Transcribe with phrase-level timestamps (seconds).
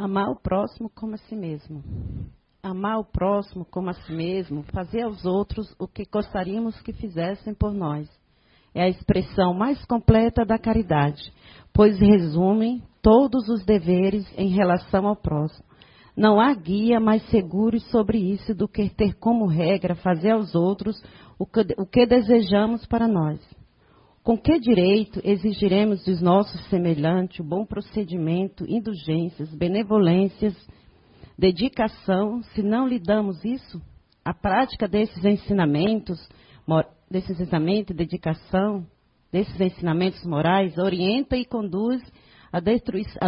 [0.00, 1.84] Amar o próximo como a si mesmo.
[2.62, 7.52] Amar o próximo como a si mesmo, fazer aos outros o que gostaríamos que fizessem
[7.52, 8.08] por nós.
[8.74, 11.20] É a expressão mais completa da caridade,
[11.70, 15.66] pois resume todos os deveres em relação ao próximo.
[16.16, 20.96] Não há guia mais seguro sobre isso do que ter como regra fazer aos outros
[21.38, 23.38] o que, o que desejamos para nós.
[24.22, 30.54] Com que direito exigiremos dos nossos semelhantes o bom procedimento, indulgências, benevolências,
[31.38, 33.80] dedicação, se não lhe damos isso?
[34.22, 36.28] A prática desses ensinamentos,
[37.10, 38.86] desses ensinamentos e dedicação,
[39.32, 42.02] desses ensinamentos morais, orienta e conduz
[42.52, 42.60] à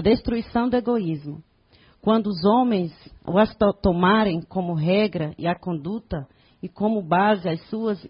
[0.03, 1.43] destruição do egoísmo.
[2.03, 2.93] Quando os homens
[3.27, 3.39] o
[3.81, 6.29] tomarem como regra e a conduta
[6.63, 8.07] e como base as suas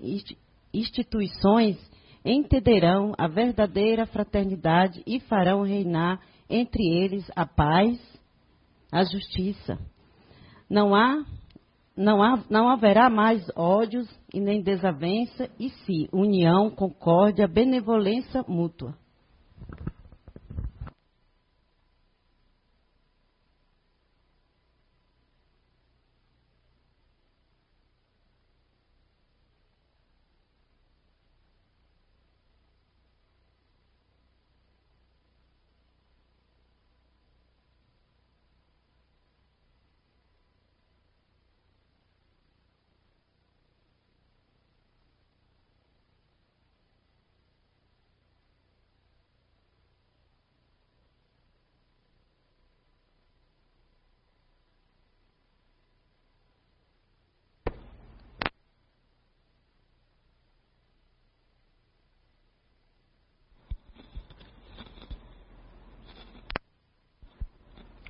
[0.74, 1.91] instituições,
[2.24, 7.98] entenderão a verdadeira fraternidade e farão reinar entre eles a paz,
[8.92, 9.78] a justiça.
[10.68, 11.24] Não há
[11.96, 18.97] não, há, não haverá mais ódios e nem desavença, e sim união, concórdia, benevolência mútua.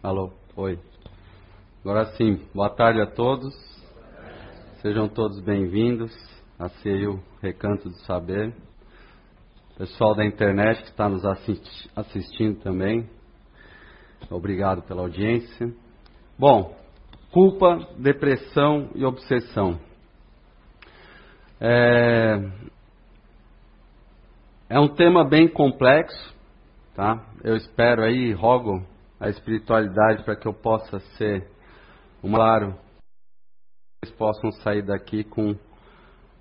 [0.03, 0.81] Alô, oi.
[1.93, 3.55] Agora sim, boa tarde a todos.
[4.81, 6.11] Sejam todos bem-vindos
[6.59, 6.71] a
[7.07, 8.50] o Recanto do Saber.
[9.77, 11.22] Pessoal da internet que está nos
[11.94, 13.06] assistindo também,
[14.31, 15.71] obrigado pela audiência.
[16.39, 16.75] Bom,
[17.31, 19.78] culpa, depressão e obsessão.
[21.61, 22.41] É,
[24.71, 26.34] é um tema bem complexo,
[26.95, 27.22] tá?
[27.45, 28.83] Eu espero aí, rogo
[29.21, 31.53] a espiritualidade para que eu possa ser
[32.22, 32.78] claro,
[34.03, 35.56] eles possam sair daqui com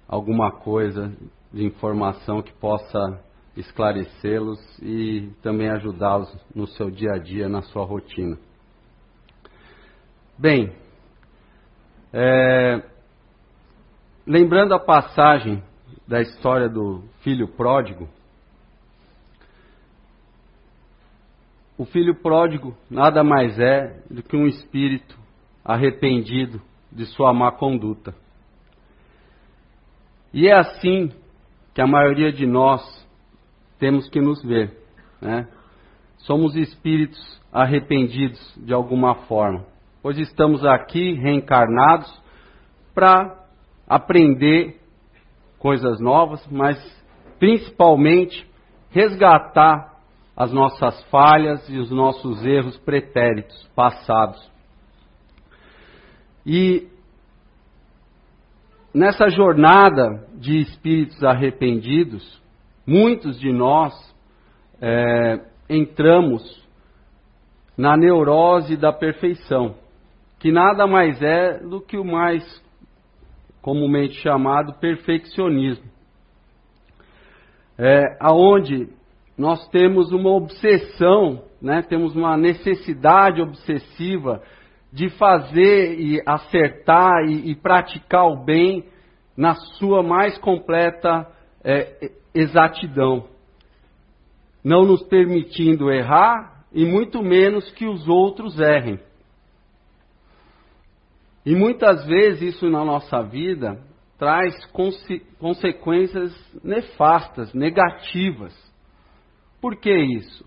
[0.08, 1.12] alguma coisa
[1.52, 3.20] de informação que possa
[3.58, 8.38] esclarecê-los e também ajudá-los no seu dia a dia, na sua rotina.
[10.38, 10.76] Bem,
[12.14, 12.84] é,
[14.26, 15.64] lembrando a passagem
[16.08, 18.08] da história do filho pródigo,
[21.82, 25.18] O filho pródigo nada mais é do que um espírito
[25.64, 26.62] arrependido
[26.92, 28.14] de sua má conduta.
[30.34, 31.12] E é assim
[31.74, 32.82] que a maioria de nós
[33.80, 34.78] temos que nos ver.
[35.22, 35.48] Né?
[36.18, 39.66] Somos espíritos arrependidos de alguma forma,
[40.02, 42.22] pois estamos aqui reencarnados
[42.94, 43.46] para
[43.88, 44.80] aprender
[45.60, 46.78] coisas novas, mas
[47.40, 48.48] principalmente
[48.90, 49.92] resgatar
[50.36, 54.50] as nossas falhas e os nossos erros pretéritos, passados.
[56.46, 56.88] E
[58.94, 62.42] nessa jornada de espíritos arrependidos,
[62.86, 63.94] muitos de nós
[64.82, 66.62] é, entramos
[67.78, 69.76] na neurose da perfeição,
[70.40, 72.44] que nada mais é do que o mais
[73.62, 75.90] comumente chamado perfeccionismo,
[77.78, 78.90] é, aonde
[79.38, 81.82] nós temos uma obsessão, né?
[81.82, 84.42] temos uma necessidade obsessiva
[84.92, 88.86] de fazer e acertar e, e praticar o bem
[89.36, 91.28] na sua mais completa
[91.64, 93.28] é, exatidão,
[94.64, 99.00] não nos permitindo errar e muito menos que os outros errem.
[101.46, 103.82] E muitas vezes isso na nossa vida
[104.18, 106.32] traz conse consequências
[106.64, 108.54] nefastas, negativas.
[109.60, 110.46] Por que isso?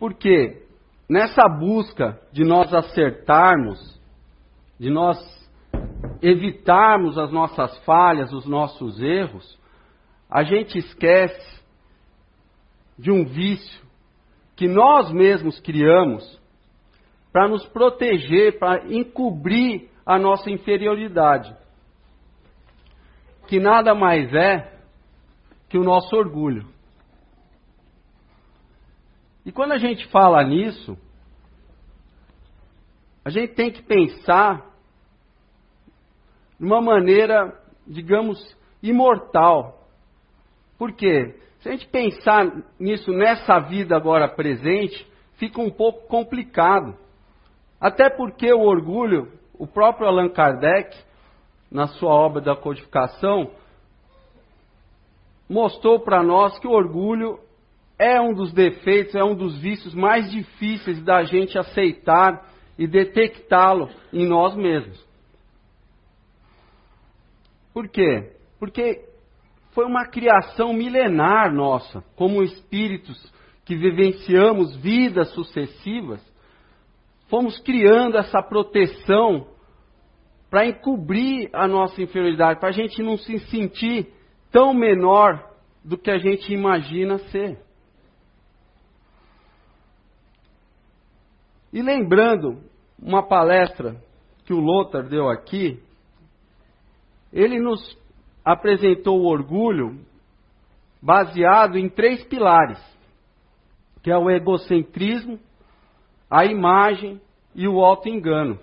[0.00, 0.69] Porque
[1.10, 4.00] nessa busca de nós acertarmos,
[4.78, 5.18] de nós
[6.22, 9.58] evitarmos as nossas falhas, os nossos erros,
[10.30, 11.60] a gente esquece
[12.96, 13.84] de um vício
[14.54, 16.40] que nós mesmos criamos
[17.32, 21.52] para nos proteger, para encobrir a nossa inferioridade.
[23.48, 24.78] Que nada mais é
[25.68, 26.68] que o nosso orgulho.
[29.44, 30.96] E quando a gente fala nisso,
[33.24, 34.66] a gente tem que pensar
[36.58, 38.38] de uma maneira, digamos,
[38.82, 39.86] imortal.
[40.78, 41.38] Por quê?
[41.60, 46.96] Se a gente pensar nisso nessa vida agora presente, fica um pouco complicado.
[47.80, 50.96] Até porque o orgulho, o próprio Allan Kardec,
[51.70, 53.50] na sua obra da codificação,
[55.48, 57.38] mostrou para nós que o orgulho
[58.00, 62.48] é um dos defeitos, é um dos vícios mais difíceis da gente aceitar
[62.78, 65.06] e detectá-lo em nós mesmos.
[67.74, 68.32] Por quê?
[68.58, 69.04] Porque
[69.72, 73.30] foi uma criação milenar nossa, como espíritos
[73.66, 76.20] que vivenciamos vidas sucessivas,
[77.28, 79.46] fomos criando essa proteção
[80.48, 84.10] para encobrir a nossa inferioridade, para a gente não se sentir
[84.50, 85.50] tão menor
[85.84, 87.58] do que a gente imagina ser.
[91.72, 92.62] E lembrando
[92.98, 93.96] uma palestra
[94.44, 95.80] que o Lothar deu aqui,
[97.32, 97.96] ele nos
[98.44, 100.04] apresentou o orgulho
[101.00, 102.78] baseado em três pilares,
[104.02, 105.38] que é o egocentrismo,
[106.28, 107.20] a imagem
[107.54, 108.58] e o auto-engano.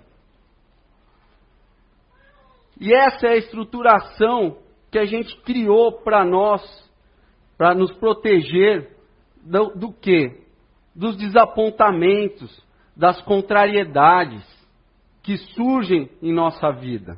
[2.80, 4.58] E essa é a estruturação
[4.90, 6.62] que a gente criou para nós,
[7.56, 8.96] para nos proteger
[9.42, 10.44] do, do quê?
[10.94, 12.64] Dos desapontamentos,
[12.98, 14.44] das contrariedades
[15.22, 17.16] que surgem em nossa vida.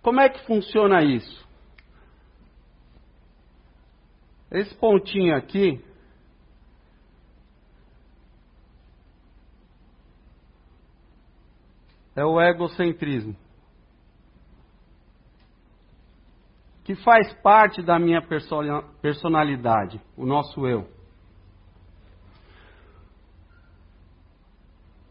[0.00, 1.44] Como é que funciona isso?
[4.48, 5.84] Esse pontinho aqui
[12.14, 13.34] é o egocentrismo.
[16.84, 18.22] Que faz parte da minha
[19.00, 20.93] personalidade, o nosso eu.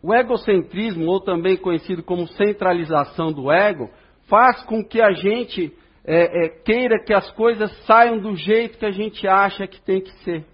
[0.03, 3.89] O egocentrismo, ou também conhecido como centralização do ego,
[4.27, 5.73] faz com que a gente
[6.03, 10.01] é, é, queira que as coisas saiam do jeito que a gente acha que tem
[10.01, 10.45] que ser.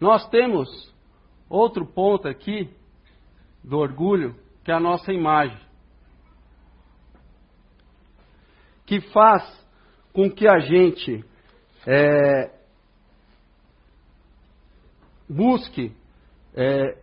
[0.00, 0.68] Nós temos
[1.48, 2.70] outro ponto aqui
[3.62, 5.58] do orgulho, que é a nossa imagem.
[8.86, 9.42] Que faz
[10.12, 11.24] com que a gente
[11.86, 12.61] é,
[15.32, 15.92] busque
[16.54, 16.98] é,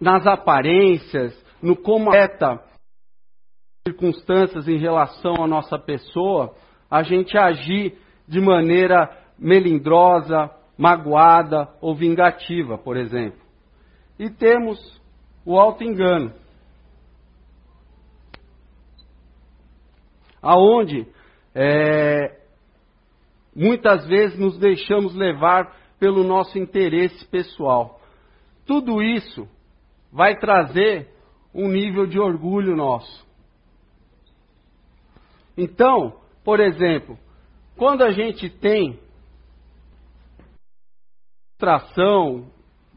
[0.00, 2.62] nas aparências, no como afeta
[3.86, 6.54] circunstâncias em relação à nossa pessoa,
[6.90, 7.98] a gente agir
[8.28, 13.40] de maneira melindrosa, magoada ou vingativa, por exemplo.
[14.18, 15.00] E temos
[15.44, 16.32] o auto-engano.
[20.40, 21.06] Aonde
[21.54, 22.40] é,
[23.54, 28.00] muitas vezes nos deixamos levar pelo nosso interesse pessoal.
[28.66, 29.48] Tudo isso
[30.10, 31.14] vai trazer
[31.54, 33.24] um nível de orgulho nosso.
[35.56, 37.16] Então, por exemplo,
[37.76, 38.98] quando a gente tem
[41.56, 42.50] tração,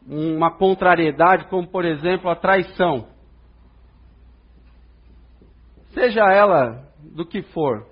[0.08, 3.08] uma contrariedade, como por exemplo a traição,
[5.94, 7.86] seja ela do que for,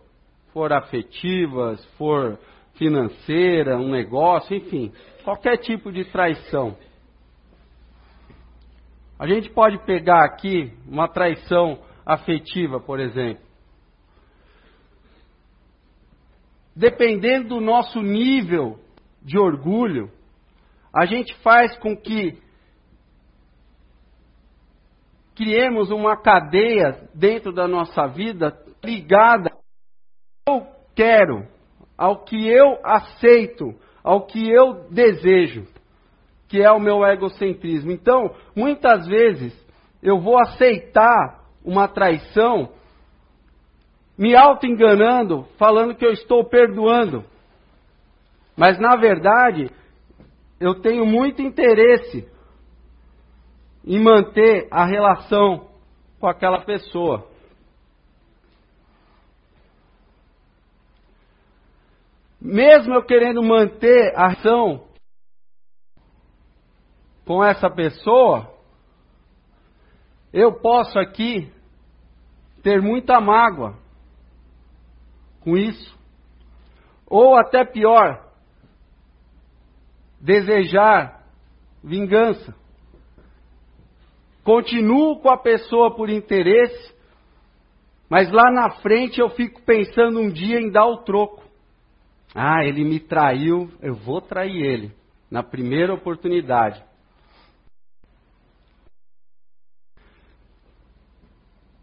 [0.52, 2.40] for afetiva, for
[2.76, 4.92] financeira, um negócio, enfim,
[5.24, 6.78] qualquer tipo de traição.
[9.18, 13.44] A gente pode pegar aqui uma traição afetiva, por exemplo.
[16.76, 18.80] Dependendo do nosso nível
[19.22, 20.12] de orgulho,
[20.94, 22.42] a gente faz com que
[25.36, 29.50] criemos uma cadeia dentro da nossa vida ligada
[30.48, 31.48] eu quero,
[31.98, 33.74] ao que eu aceito,
[34.04, 35.68] ao que eu desejo
[36.54, 37.90] que é o meu egocentrismo.
[37.90, 39.52] Então, muitas vezes,
[40.04, 42.70] eu vou aceitar uma traição
[44.16, 47.26] me auto-enganando, falando que eu estou perdoando.
[48.56, 49.68] Mas, na verdade,
[50.60, 52.30] eu tenho muito interesse
[53.84, 55.70] em manter a relação
[56.20, 57.28] com aquela pessoa.
[62.44, 64.86] Mesmo eu querendo manter a ação
[67.26, 68.54] com essa pessoa,
[70.34, 71.50] eu posso aqui
[72.62, 73.78] ter muita mágoa
[75.40, 75.98] com isso.
[77.08, 78.30] Ou até pior,
[80.20, 81.24] desejar
[81.82, 82.54] vingança.
[84.44, 86.94] Continuo com a pessoa por interesse,
[88.10, 91.43] mas lá na frente eu fico pensando um dia em dar o troco.
[92.34, 95.04] Ah, ele me traiu, eu vou trair ele.
[95.30, 96.84] na primeira oportunidade.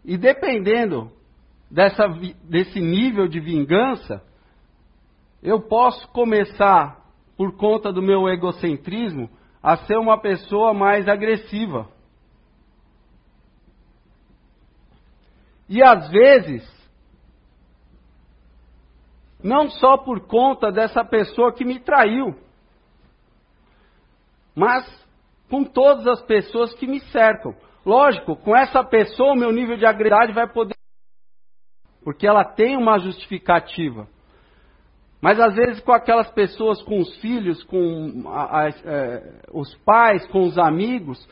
[0.05, 1.11] E dependendo
[1.69, 2.07] dessa,
[2.43, 4.23] desse nível de vingança,
[5.43, 7.05] eu posso começar,
[7.35, 9.29] por conta do meu egocentrismo,
[9.61, 11.89] a ser uma pessoa mais agressiva.
[15.67, 16.80] E às vezes,
[19.43, 22.35] não só por conta dessa pessoa que me traiu,
[24.55, 24.85] mas
[25.49, 27.55] com todas as pessoas que me cercam.
[27.85, 30.75] Lógico, com essa pessoa o meu nível de agressividade vai poder.
[32.03, 34.07] Porque ela tem uma justificativa.
[35.21, 40.25] Mas às vezes com aquelas pessoas, com os filhos, com a, a, é, os pais,
[40.27, 41.27] com os amigos,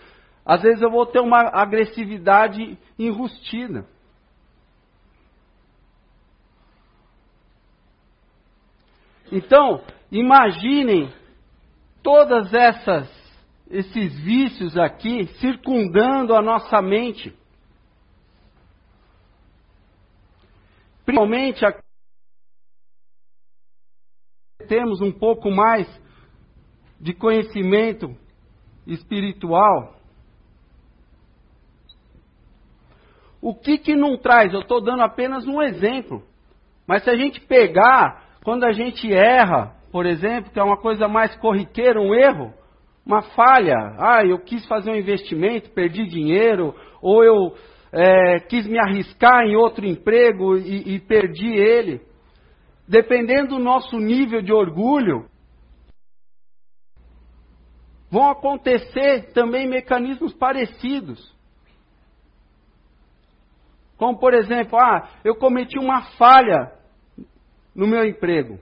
[0.46, 3.86] às vezes eu vou ter uma agressividade enrustida.
[9.32, 11.12] Então, imaginem
[12.02, 13.20] todas essas
[13.70, 17.38] esses vícios aqui circundando a nossa mente.
[21.06, 21.80] Principalmente a...
[24.68, 25.88] temos um pouco mais
[27.00, 28.16] de conhecimento
[28.88, 29.96] espiritual.
[33.42, 34.52] O que que não traz?
[34.52, 36.24] Eu estou dando apenas um exemplo.
[36.88, 41.08] Mas se a gente pegar, quando a gente erra, por exemplo, que é uma coisa
[41.08, 42.53] mais corriqueira, um erro,
[43.05, 43.96] uma falha.
[43.98, 47.55] Ah, eu quis fazer um investimento, perdi dinheiro, ou eu
[47.91, 52.01] é, quis me arriscar em outro emprego e, e perdi ele.
[52.88, 55.25] Dependendo do nosso nível de orgulho,
[58.10, 61.38] vão acontecer também mecanismos parecidos.
[63.98, 66.79] Como, por exemplo, ah, eu cometi uma falha
[67.76, 68.60] no meu emprego.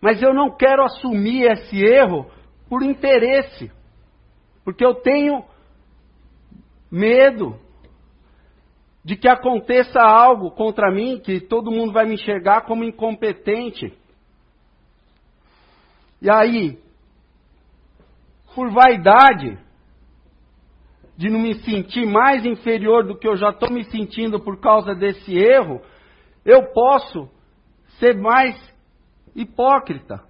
[0.00, 2.30] Mas eu não quero assumir esse erro
[2.68, 3.70] por interesse.
[4.64, 5.44] Porque eu tenho
[6.90, 7.58] medo
[9.04, 13.92] de que aconteça algo contra mim, que todo mundo vai me enxergar como incompetente.
[16.20, 16.78] E aí,
[18.54, 19.58] por vaidade,
[21.16, 24.94] de não me sentir mais inferior do que eu já estou me sentindo por causa
[24.94, 25.80] desse erro,
[26.44, 27.28] eu posso
[27.98, 28.56] ser mais
[29.34, 30.24] hipócrita.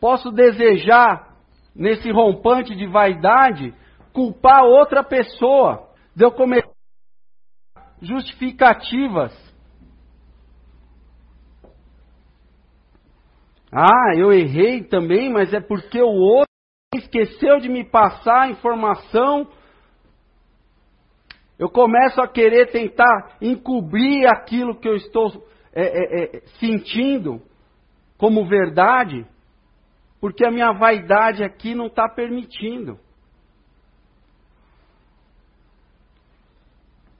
[0.00, 1.36] Posso desejar,
[1.74, 3.72] nesse rompante de vaidade,
[4.12, 6.68] culpar outra pessoa, de eu cometer
[8.00, 9.32] justificativas.
[13.72, 16.50] Ah, eu errei também, mas é porque o outro
[16.94, 19.48] esqueceu de me passar a informação.
[21.58, 25.30] Eu começo a querer tentar encobrir aquilo que eu estou
[25.72, 27.40] é, é, é, sentindo
[28.18, 29.26] como verdade
[30.22, 32.96] porque a minha vaidade aqui não está permitindo.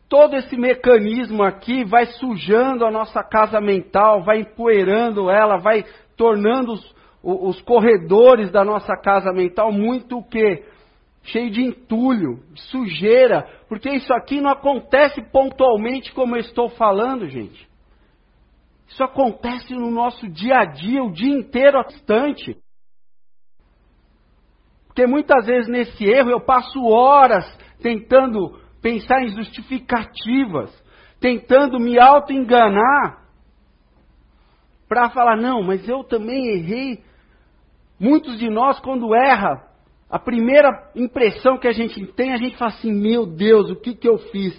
[0.09, 5.85] Todo esse mecanismo aqui vai sujando a nossa casa mental, vai empoeirando ela, vai
[6.17, 10.65] tornando os, os corredores da nossa casa mental muito o quê?
[11.25, 17.69] Cheio de entulho, sujeira, porque isso aqui não acontece pontualmente como eu estou falando, gente.
[18.89, 22.57] Isso acontece no nosso dia a dia, o dia inteiro, a distante.
[24.87, 27.47] Porque muitas vezes nesse erro eu passo horas
[27.81, 30.71] tentando pensar em justificativas,
[31.21, 33.23] tentando me auto-enganar,
[34.93, 37.03] para falar, não, mas eu também errei.
[37.99, 39.67] Muitos de nós, quando erra,
[40.13, 43.95] a primeira impressão que a gente tem, a gente fala assim, meu Deus, o que,
[43.95, 44.55] que eu fiz?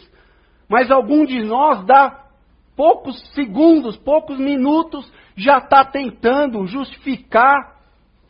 [0.67, 2.25] Mas algum de nós dá
[2.75, 7.79] poucos segundos, poucos minutos, já está tentando justificar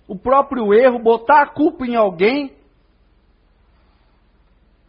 [0.05, 2.51] o próprio erro, botar a culpa em alguém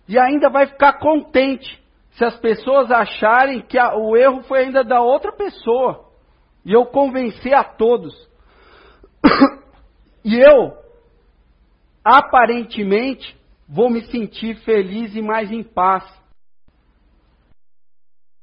[0.09, 1.81] e ainda vai ficar contente
[2.17, 6.05] se as pessoas acharem que a, o erro foi ainda da outra pessoa
[6.67, 8.13] e eu convencer a todos.
[10.25, 10.84] e eu,
[12.05, 16.05] aparentemente, vou me sentir feliz e mais em paz.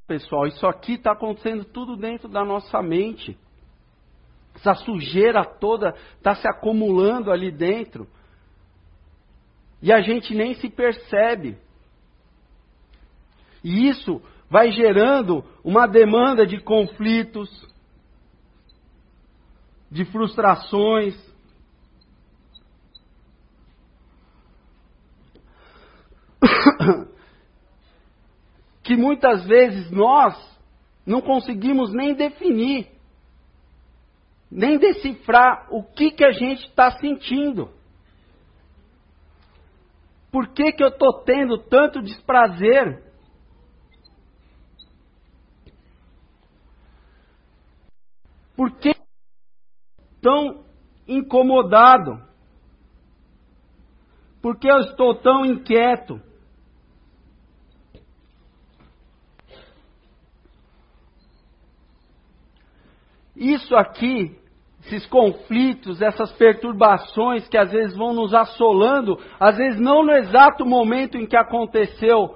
[0.08, 3.38] Pessoal, isso aqui está acontecendo tudo dentro da nossa mente.
[4.56, 8.08] Essa sujeira toda está se acumulando ali dentro.
[9.82, 11.58] E a gente nem se percebe.
[13.64, 17.50] E isso vai gerando uma demanda de conflitos,
[19.90, 21.16] de frustrações.
[28.84, 30.36] que muitas vezes nós
[31.06, 32.90] não conseguimos nem definir,
[34.50, 37.70] nem decifrar o que, que a gente está sentindo.
[40.32, 43.04] Por que, que eu estou tendo tanto desprazer?
[48.56, 48.94] Por que
[50.22, 50.64] tão
[51.08, 52.26] incomodado?
[54.42, 56.22] Por que eu estou tão inquieto?
[63.42, 64.38] Isso aqui,
[64.86, 70.64] esses conflitos, essas perturbações que às vezes vão nos assolando, às vezes não no exato
[70.64, 72.36] momento em que aconteceu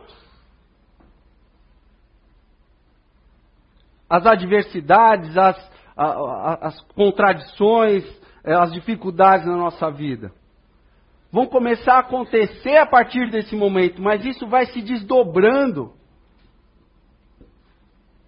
[4.10, 8.04] as adversidades, as, as contradições,
[8.44, 10.32] eh, as dificuldades na nossa vida.
[11.32, 15.94] Vão começar a acontecer a partir desse momento, mas isso vai se desdobrando.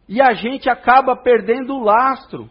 [0.08, 2.48] E a gente acaba perdendo o lastro.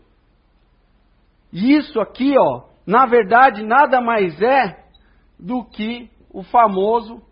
[1.52, 4.84] E isso aqui, ó, na verdade, nada mais é
[5.38, 7.22] do que o famoso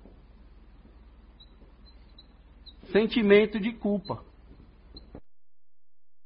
[2.90, 4.22] sentimento de culpa.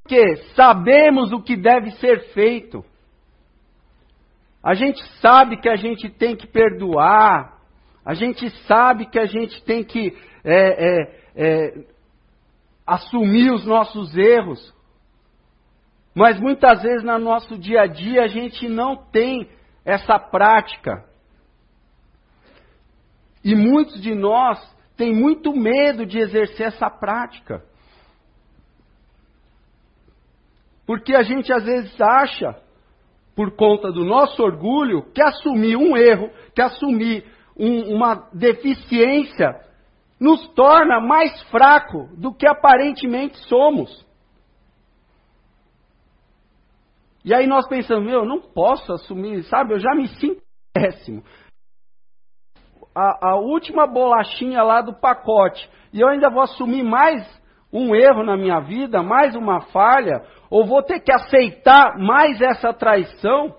[0.03, 2.85] Porque sabemos o que deve ser feito.
[4.63, 7.59] A gente sabe que a gente tem que perdoar.
[8.05, 11.87] A gente sabe que a gente tem que é, é, é,
[12.87, 14.75] assumir os nossos erros.
[16.19, 19.49] Mas muitas vezes no nosso dia a dia a gente não tem
[19.85, 21.05] essa prática.
[23.45, 24.59] E muitos de nós
[24.97, 27.63] têm muito medo de exercer essa prática.
[30.85, 32.61] Porque a gente às vezes acha,
[33.37, 37.25] por conta do nosso orgulho, que assumir um erro, que assumir
[37.57, 39.55] um, uma deficiência,
[40.19, 44.08] nos torna mais fraco do que aparentemente somos.
[47.25, 49.75] E aí nós pensamos, meu, eu não posso assumir, sabe?
[49.75, 51.23] Eu já me sinto péssimo.
[52.95, 55.69] A, a, última bolachinha lá do pacote.
[55.93, 57.27] E eu ainda vou assumir mais
[57.73, 62.73] um erro na minha vida, mais uma falha, ou vou ter que aceitar mais essa
[62.73, 63.55] traição.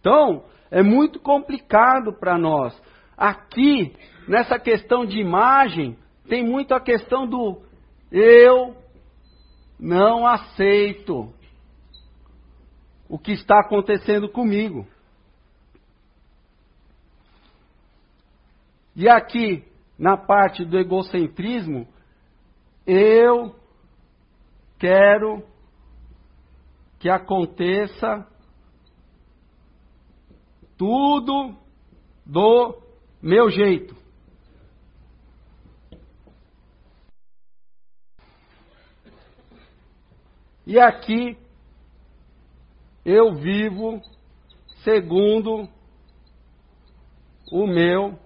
[0.00, 2.80] Então, é muito complicado para nós.
[3.16, 3.94] Aqui,
[4.28, 7.62] nessa questão de imagem, tem muito a questão do
[8.12, 8.76] eu
[9.78, 11.32] não aceito
[13.08, 14.86] o que está acontecendo comigo.
[18.94, 19.64] E aqui,
[19.98, 21.86] na parte do egocentrismo,
[22.86, 23.54] eu
[24.78, 25.44] quero
[26.98, 28.26] que aconteça
[30.76, 31.56] tudo
[32.26, 32.76] do
[33.22, 33.96] meu jeito.
[40.68, 41.34] E aqui
[43.02, 44.02] eu vivo
[44.84, 45.66] segundo
[47.50, 48.18] o meu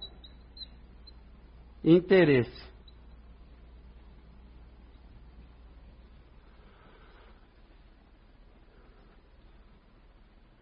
[1.85, 2.69] interesse.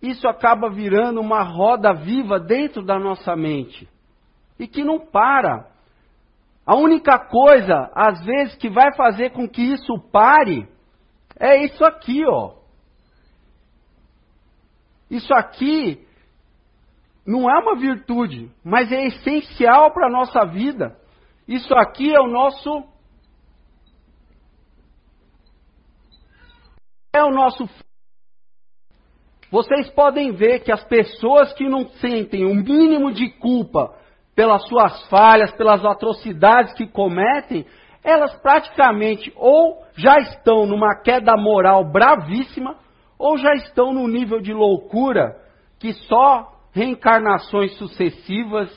[0.02, 3.88] Isso acaba virando uma roda viva dentro da nossa mente
[4.58, 5.66] e que não para.
[6.66, 10.68] A única coisa, às vezes, que vai fazer com que isso pare
[11.40, 12.54] é isso aqui, ó.
[15.10, 16.06] Isso aqui
[17.26, 20.96] não é uma virtude, mas é essencial para a nossa vida.
[21.48, 22.84] Isso aqui é o nosso.
[27.12, 27.68] É o nosso.
[29.50, 33.96] Vocês podem ver que as pessoas que não sentem o um mínimo de culpa
[34.34, 37.66] pelas suas falhas, pelas atrocidades que cometem,
[38.02, 42.76] elas praticamente ou já estão numa queda moral bravíssima,
[43.18, 45.36] ou já estão num nível de loucura
[45.78, 48.70] que só reencarnações sucessivas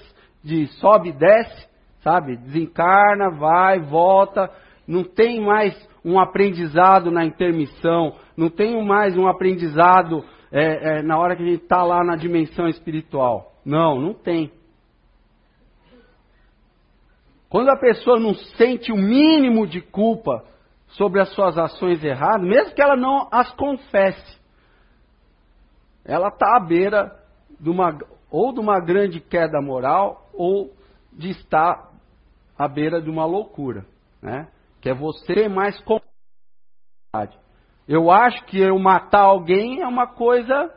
[0.43, 1.67] de sobe e desce,
[2.01, 2.35] sabe?
[2.37, 4.51] Desencarna, vai, volta,
[4.87, 11.17] não tem mais um aprendizado na intermissão, não tem mais um aprendizado é, é, na
[11.17, 13.53] hora que a gente está lá na dimensão espiritual.
[13.65, 14.51] Não, não tem.
[17.53, 20.43] Quando a pessoa não sente o mínimo de culpa
[20.87, 24.41] sobre as suas ações erradas, mesmo que ela não as confesse,
[26.03, 27.15] ela está à beira
[27.59, 27.95] de uma,
[28.31, 30.73] ou de uma grande queda moral ou
[31.11, 31.91] de estar
[32.57, 33.85] à beira de uma loucura,
[34.19, 34.47] né?
[34.81, 35.99] Que é você mais com
[37.87, 40.73] Eu acho que eu matar alguém é uma coisa.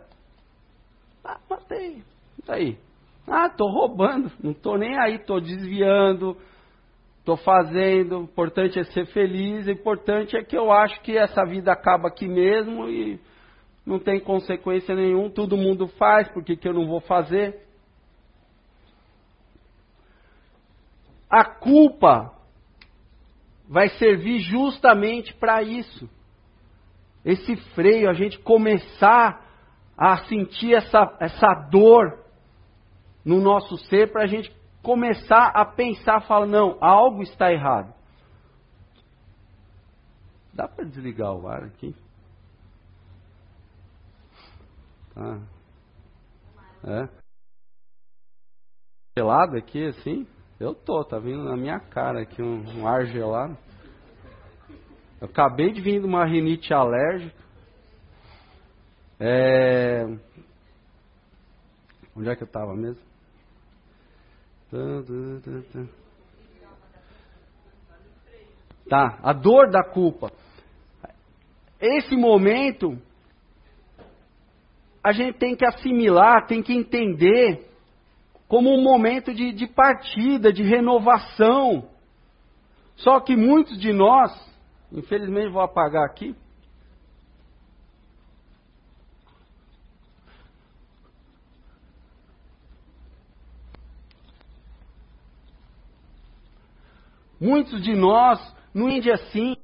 [1.24, 2.02] Ah, matei.
[2.38, 2.78] Isso aí.
[3.26, 4.30] Ah, estou roubando.
[4.42, 6.36] Não estou nem aí, estou desviando
[7.26, 11.44] estou fazendo, o importante é ser feliz, o importante é que eu acho que essa
[11.44, 13.18] vida acaba aqui mesmo e
[13.84, 17.66] não tem consequência nenhuma, todo mundo faz, por que, que eu não vou fazer?
[21.28, 22.32] A culpa
[23.68, 26.08] vai servir justamente para isso.
[27.24, 29.44] Esse freio, a gente começar
[29.98, 32.24] a sentir essa, essa dor
[33.24, 34.54] no nosso ser, para a gente
[34.86, 37.92] começar a pensar, falar, não, algo está errado.
[40.54, 41.92] Dá para desligar o ar aqui?
[45.12, 45.40] Tá.
[46.84, 47.08] É.
[49.18, 50.24] Gelado aqui, assim?
[50.60, 53.58] Eu tô, tá vindo na minha cara aqui um, um ar gelado.
[55.20, 57.44] Eu acabei de vir de uma rinite alérgica.
[59.18, 60.04] É...
[62.14, 63.02] Onde é que eu estava mesmo?
[68.88, 70.30] Tá, a dor da culpa.
[71.80, 72.96] Esse momento,
[75.02, 77.68] a gente tem que assimilar, tem que entender
[78.48, 81.88] como um momento de, de partida, de renovação.
[82.96, 84.32] Só que muitos de nós,
[84.92, 86.34] infelizmente vou apagar aqui,
[97.40, 98.40] Muitos de nós
[98.74, 99.56] não entendem assim.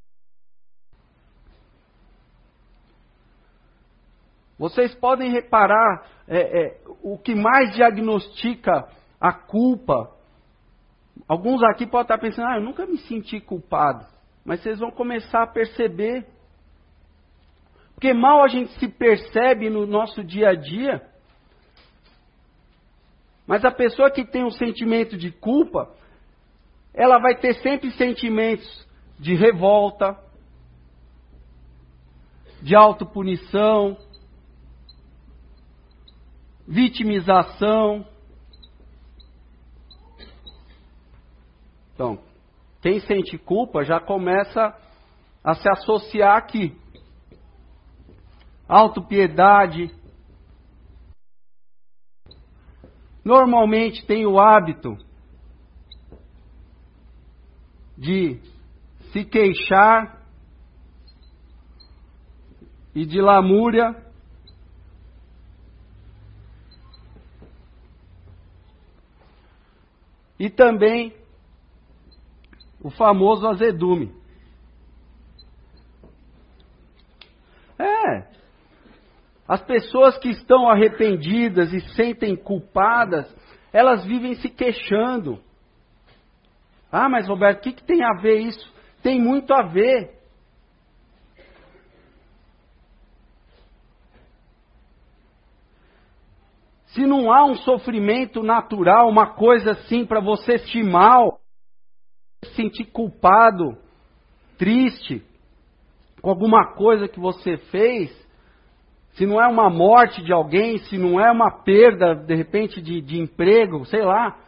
[4.58, 8.88] Vocês podem reparar é, é, o que mais diagnostica
[9.20, 10.10] a culpa.
[11.26, 14.06] Alguns aqui podem estar pensando, ah, eu nunca me senti culpado.
[14.44, 16.26] Mas vocês vão começar a perceber.
[17.94, 21.02] Porque mal a gente se percebe no nosso dia a dia.
[23.46, 25.92] Mas a pessoa que tem um sentimento de culpa,
[26.94, 28.86] ela vai ter sempre sentimentos
[29.18, 30.18] de revolta,
[32.60, 33.96] de autopunição,
[36.66, 38.06] vitimização.
[41.94, 42.18] Então,
[42.80, 44.76] quem sente culpa já começa
[45.42, 46.76] a se associar aqui.
[48.68, 49.90] Autopiedade.
[53.24, 54.98] Normalmente tem o hábito
[58.02, 58.36] de
[59.12, 60.26] se queixar
[62.92, 63.94] e de lamúria
[70.36, 71.14] e também
[72.82, 74.12] o famoso azedume.
[77.78, 78.26] É.
[79.46, 83.32] As pessoas que estão arrependidas e sentem culpadas,
[83.72, 85.40] elas vivem se queixando.
[86.92, 88.70] Ah, mas Roberto, o que, que tem a ver isso?
[89.02, 90.20] Tem muito a ver.
[96.88, 101.40] Se não há um sofrimento natural, uma coisa assim para você sentir mal,
[102.44, 103.78] se sentir culpado,
[104.58, 105.24] triste,
[106.20, 108.10] com alguma coisa que você fez,
[109.12, 113.00] se não é uma morte de alguém, se não é uma perda, de repente, de,
[113.00, 114.38] de emprego, sei lá,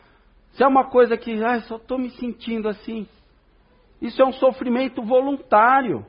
[0.54, 3.06] se é uma coisa que, ah, só estou me sentindo assim,
[4.00, 6.04] isso é um sofrimento voluntário.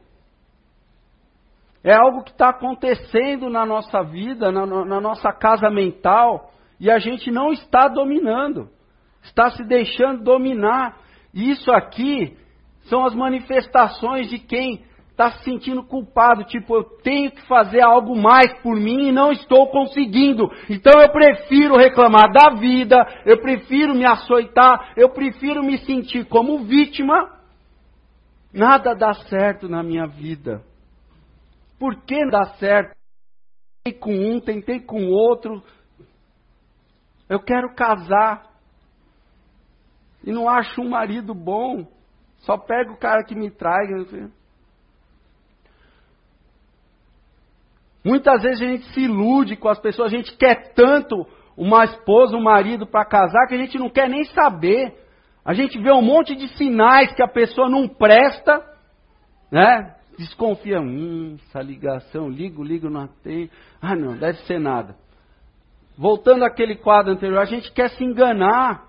[1.83, 6.99] É algo que está acontecendo na nossa vida, na, na nossa casa mental, e a
[6.99, 8.69] gente não está dominando,
[9.23, 10.97] está se deixando dominar.
[11.33, 12.37] E isso aqui
[12.83, 14.83] são as manifestações de quem
[15.15, 19.31] está se sentindo culpado, tipo, eu tenho que fazer algo mais por mim e não
[19.31, 20.51] estou conseguindo.
[20.69, 26.65] Então eu prefiro reclamar da vida, eu prefiro me açoitar, eu prefiro me sentir como
[26.65, 27.33] vítima.
[28.53, 30.61] Nada dá certo na minha vida.
[31.79, 32.93] Por que dá certo?
[33.85, 35.63] Tentei com um, tentei com outro.
[37.29, 38.49] Eu quero casar.
[40.25, 41.87] E não acho um marido bom.
[42.39, 43.87] Só pego o cara que me trai.
[48.05, 51.25] Muitas vezes a gente se ilude com as pessoas, a gente quer tanto
[51.57, 54.93] uma esposa, um marido para casar, que a gente não quer nem saber.
[55.43, 58.63] A gente vê um monte de sinais que a pessoa não presta,
[59.51, 59.95] né?
[60.17, 63.49] desconfia, hum, essa ligação, ligo, ligo, não tem.
[63.81, 64.95] Ah, não, deve ser nada.
[65.97, 68.85] Voltando àquele quadro anterior, a gente quer se enganar.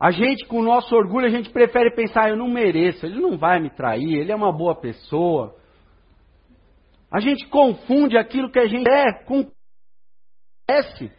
[0.00, 3.36] A gente, com o nosso orgulho, a gente prefere pensar, eu não mereço, ele não
[3.36, 5.57] vai me trair, ele é uma boa pessoa.
[7.10, 9.50] A gente confunde aquilo que a gente é com
[10.68, 11.10] S.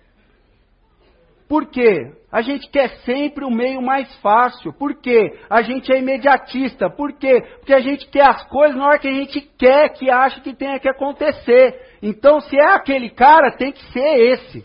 [1.48, 2.14] Por quê?
[2.32, 4.72] A gente quer sempre o meio mais fácil.
[4.72, 5.36] Por quê?
[5.50, 6.92] A gente é imediatista.
[6.92, 7.42] Por quê?
[7.58, 10.54] Porque a gente quer as coisas na hora que a gente quer, que acha que
[10.54, 11.98] tenha que acontecer.
[12.04, 14.64] Então, se é aquele cara, tem que ser esse.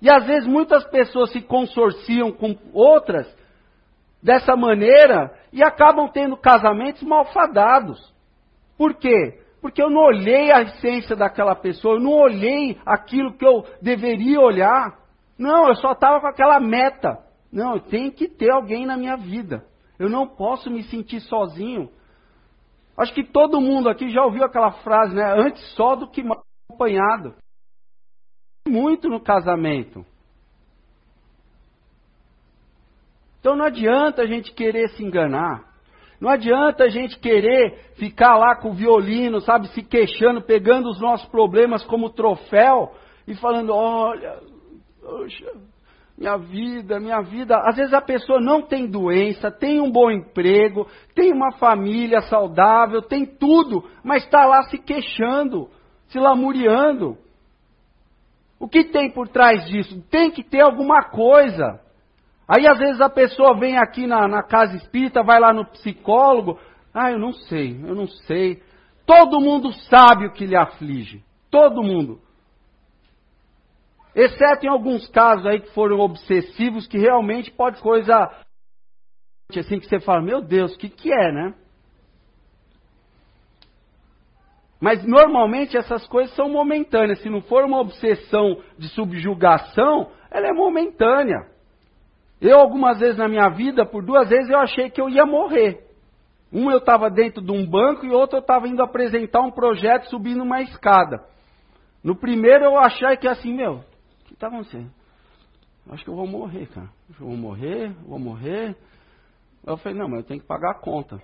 [0.00, 3.26] E às vezes muitas pessoas se consorciam com outras
[4.22, 7.98] dessa maneira e acabam tendo casamentos malfadados.
[8.78, 9.41] Por quê?
[9.62, 14.40] Porque eu não olhei a essência daquela pessoa, eu não olhei aquilo que eu deveria
[14.40, 14.98] olhar.
[15.38, 17.16] Não, eu só estava com aquela meta.
[17.52, 19.64] Não, tenho que ter alguém na minha vida.
[20.00, 21.88] Eu não posso me sentir sozinho.
[22.98, 25.32] Acho que todo mundo aqui já ouviu aquela frase, né?
[25.38, 26.22] Antes só do que
[26.68, 27.36] acompanhado.
[28.66, 30.04] Muito no casamento.
[33.38, 35.71] Então não adianta a gente querer se enganar.
[36.22, 41.00] Não adianta a gente querer ficar lá com o violino, sabe, se queixando, pegando os
[41.00, 42.92] nossos problemas como troféu
[43.26, 44.38] e falando: olha,
[45.00, 45.52] Poxa,
[46.16, 47.56] minha vida, minha vida.
[47.66, 53.02] Às vezes a pessoa não tem doença, tem um bom emprego, tem uma família saudável,
[53.02, 55.68] tem tudo, mas está lá se queixando,
[56.06, 57.18] se lamuriando.
[58.60, 60.00] O que tem por trás disso?
[60.08, 61.80] Tem que ter alguma coisa.
[62.48, 66.58] Aí às vezes a pessoa vem aqui na, na casa espírita, vai lá no psicólogo.
[66.92, 68.62] Ah, eu não sei, eu não sei.
[69.06, 71.24] Todo mundo sabe o que lhe aflige.
[71.50, 72.20] Todo mundo.
[74.14, 78.30] Exceto em alguns casos aí que foram obsessivos, que realmente pode coisa
[79.54, 81.54] assim que você fala, meu Deus, o que, que é, né?
[84.80, 87.20] Mas normalmente essas coisas são momentâneas.
[87.20, 91.51] Se não for uma obsessão de subjugação, ela é momentânea.
[92.42, 95.86] Eu, algumas vezes na minha vida, por duas vezes, eu achei que eu ia morrer.
[96.52, 100.10] Um eu estava dentro de um banco e outro eu estava indo apresentar um projeto
[100.10, 101.24] subindo uma escada.
[102.02, 103.84] No primeiro eu achei que assim, meu,
[104.26, 104.90] que está acontecendo?
[105.90, 106.88] Acho que eu vou morrer, cara.
[107.08, 108.76] Eu vou morrer, vou morrer.
[109.64, 111.22] Eu falei, não, mas eu tenho que pagar a conta.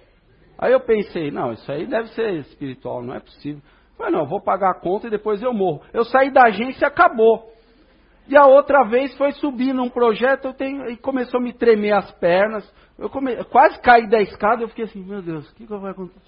[0.57, 3.61] Aí eu pensei, não, isso aí deve ser espiritual, não é possível.
[3.61, 5.83] Eu falei, não, eu vou pagar a conta e depois eu morro.
[5.92, 7.50] Eu saí da agência e acabou.
[8.28, 11.92] E a outra vez foi subir num projeto eu tenho, e começou a me tremer
[11.92, 12.70] as pernas.
[12.98, 15.92] Eu come, quase caí da escada, eu fiquei assim, meu Deus, o que, que vai
[15.92, 16.20] acontecer?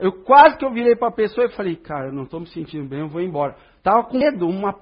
[0.00, 2.46] Eu quase que eu virei para a pessoa e falei, cara, eu não estou me
[2.48, 3.54] sentindo bem, eu vou embora.
[3.82, 4.74] Tava com medo, uma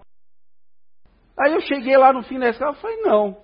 [1.39, 3.37] Aí eu cheguei lá no fim da escala e falei, não,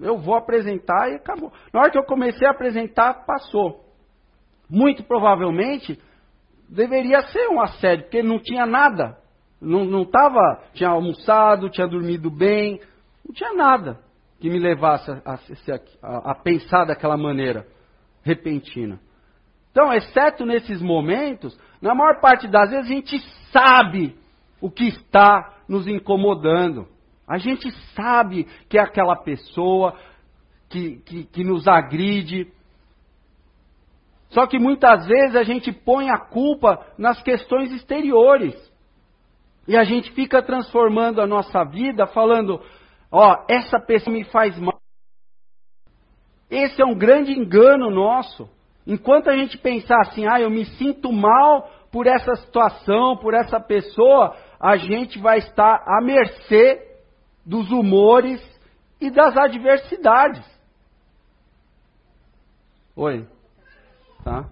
[0.00, 1.52] eu vou apresentar e acabou.
[1.72, 3.84] Na hora que eu comecei a apresentar, passou.
[4.68, 6.00] Muito provavelmente
[6.68, 9.18] deveria ser um assédio, porque não tinha nada.
[9.66, 12.80] Não, não tava, tinha almoçado, tinha dormido bem,
[13.24, 13.98] não tinha nada
[14.38, 15.38] que me levasse a,
[16.02, 17.66] a, a pensar daquela maneira
[18.22, 19.00] repentina.
[19.72, 23.18] Então, exceto nesses momentos, na maior parte das vezes a gente
[23.50, 24.16] sabe
[24.60, 26.86] o que está nos incomodando.
[27.26, 29.98] A gente sabe que é aquela pessoa
[30.68, 32.52] que, que, que nos agride.
[34.28, 38.54] Só que muitas vezes a gente põe a culpa nas questões exteriores.
[39.66, 42.60] E a gente fica transformando a nossa vida falando:
[43.10, 44.78] ó, essa pessoa me faz mal.
[46.50, 48.48] Esse é um grande engano nosso.
[48.86, 53.58] Enquanto a gente pensar assim, ah, eu me sinto mal por essa situação, por essa
[53.58, 56.86] pessoa, a gente vai estar à mercê
[57.44, 58.40] dos humores
[59.00, 60.44] e das adversidades.
[62.94, 63.26] Oi.
[64.22, 64.48] Tá?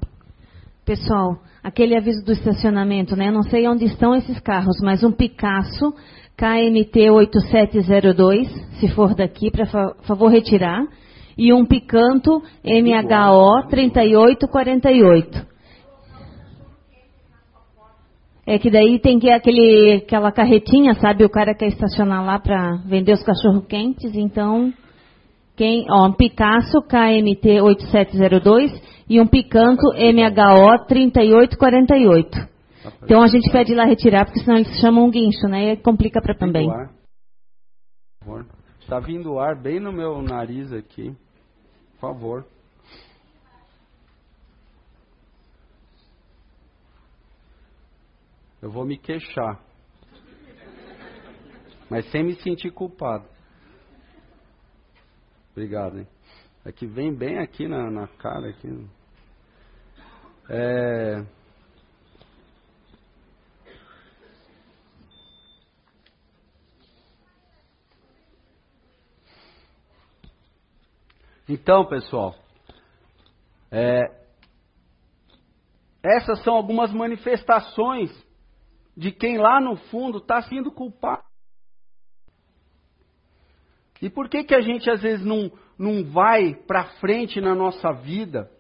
[0.85, 3.31] Pessoal, aquele aviso do estacionamento, né?
[3.31, 5.94] Não sei onde estão esses carros, mas um Picasso
[6.37, 9.64] KMT 8702, se for daqui, para
[10.03, 10.85] favor retirar,
[11.38, 15.47] e um Picanto MHO 3848.
[18.47, 21.25] É que daí tem que aquele, aquela carretinha, sabe?
[21.25, 24.70] O cara quer estacionar lá para vender os cachorro quentes, então
[25.57, 32.54] quem, ó, um Picasso KMT 8702 e um Picanto MHO 3848.
[33.02, 35.72] Então a gente pede lá retirar, porque senão eles chamam um guincho, né?
[35.72, 36.68] E complica para também.
[38.80, 41.14] Está vindo ar bem no meu nariz aqui.
[41.94, 42.44] Por favor.
[48.64, 49.62] eu vou me queixar.
[51.90, 53.28] Mas sem me sentir culpado.
[55.52, 56.08] Obrigado, hein?
[56.64, 58.48] É que vem bem aqui na, na cara.
[58.48, 58.88] Aqui.
[60.48, 61.24] É...
[71.46, 72.35] Então, pessoal,
[73.70, 74.24] é,
[76.03, 78.11] essas são algumas manifestações
[78.96, 81.34] de quem lá no fundo está sendo culpado.
[84.04, 87.90] E por que, que a gente às vezes não, não vai para frente na nossa
[87.90, 88.50] vida?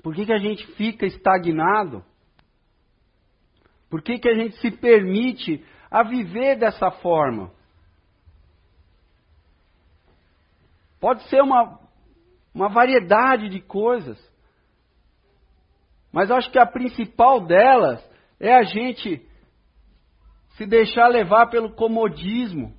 [0.00, 2.04] Por que, que a gente fica estagnado?
[3.90, 7.50] Por que, que a gente se permite a viver dessa forma?
[11.00, 11.80] Pode ser uma,
[12.54, 14.16] uma variedade de coisas.
[16.12, 19.20] Mas acho que a principal delas é a gente
[20.50, 22.77] se deixar levar pelo comodismo,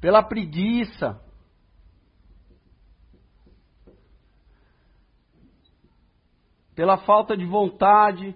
[0.00, 1.20] pela preguiça,
[6.74, 8.34] pela falta de vontade.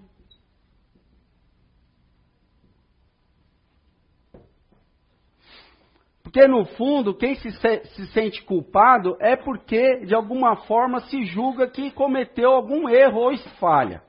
[6.21, 11.67] Porque no fundo, quem se, se, sente culpado é porque de alguma forma se julga
[11.67, 14.03] que cometeu algum erro ou falha.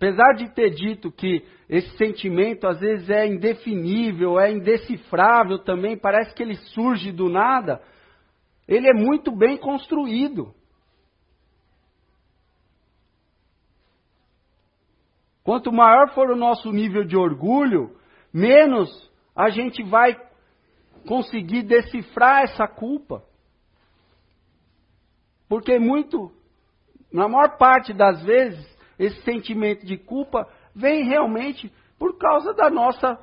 [0.00, 6.34] Apesar de ter dito que esse sentimento às vezes é indefinível, é indecifrável também, parece
[6.34, 7.82] que ele surge do nada,
[8.66, 10.54] ele é muito bem construído.
[15.44, 17.94] Quanto maior for o nosso nível de orgulho,
[18.32, 18.88] menos
[19.36, 20.16] a gente vai
[21.06, 23.22] conseguir decifrar essa culpa.
[25.46, 26.32] Porque muito,
[27.12, 33.18] na maior parte das vezes, esse sentimento de culpa vem realmente por causa da nossa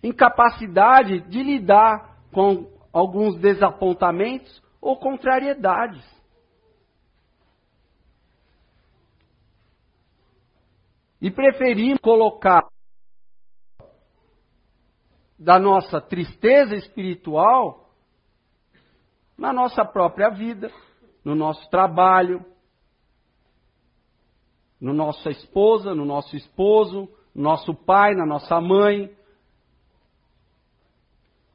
[0.00, 6.04] incapacidade de lidar com alguns desapontamentos ou contrariedades.
[11.20, 12.64] E preferimos colocar
[15.36, 17.92] da nossa tristeza espiritual
[19.36, 20.70] na nossa própria vida,
[21.24, 22.51] no nosso trabalho,
[24.82, 29.08] no nossa esposa, no nosso esposo, no nosso pai, na nossa mãe,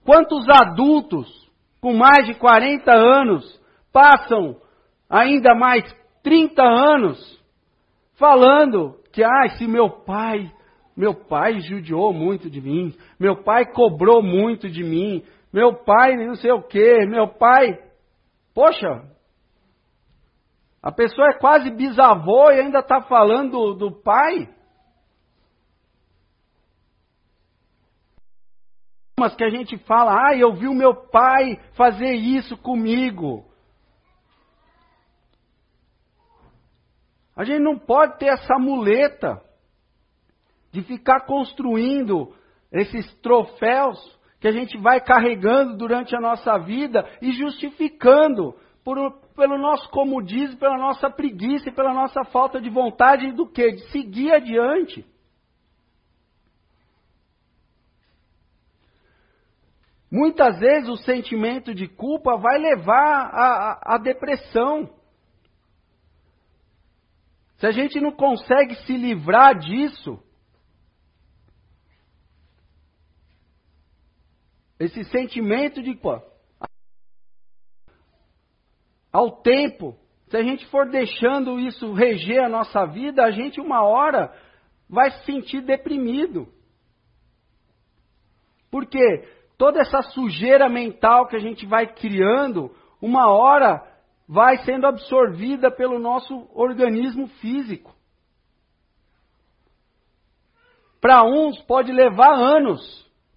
[0.08, 1.28] Quantos adultos
[1.82, 3.62] com mais de 40 anos
[3.92, 4.56] passam
[5.10, 5.84] ainda mais
[6.24, 7.44] 30 anos
[8.16, 10.50] falando que, ah, se meu pai,
[10.96, 16.36] meu pai judiou muito de mim, meu pai cobrou muito de mim, meu pai não
[16.36, 17.78] sei o que, meu pai.
[18.56, 19.04] Poxa,
[20.82, 24.54] a pessoa é quase bisavô e ainda está falando do, pai.
[29.20, 33.46] Mas que a gente fala, ah, eu vi o meu pai fazer isso comigo.
[37.36, 39.42] A gente não pode ter essa muleta
[40.72, 42.36] de ficar construindo
[42.72, 43.98] esses troféus
[44.40, 50.58] que a gente vai carregando durante a nossa vida e justificando por, pelo nosso comodismo,
[50.58, 53.72] pela nossa preguiça e pela nossa falta de vontade do que?
[53.72, 55.06] De seguir adiante.
[60.12, 64.90] Muitas vezes o sentimento de culpa vai levar à depressão.
[67.58, 70.20] Se a gente não consegue se livrar disso,
[74.80, 76.37] esse sentimento de culpa,
[79.12, 79.96] ao tempo,
[80.30, 84.34] se a gente for deixando isso reger a nossa vida, a gente uma hora
[84.90, 86.48] vai se sentir deprimido.
[88.70, 89.38] Por quê?
[89.58, 93.84] toda essa sujeira mental que a gente vai criando, uma hora
[94.28, 97.96] vai sendo absorvida pelo nosso organismo físico.
[101.02, 102.82] Para uns pode levar anos,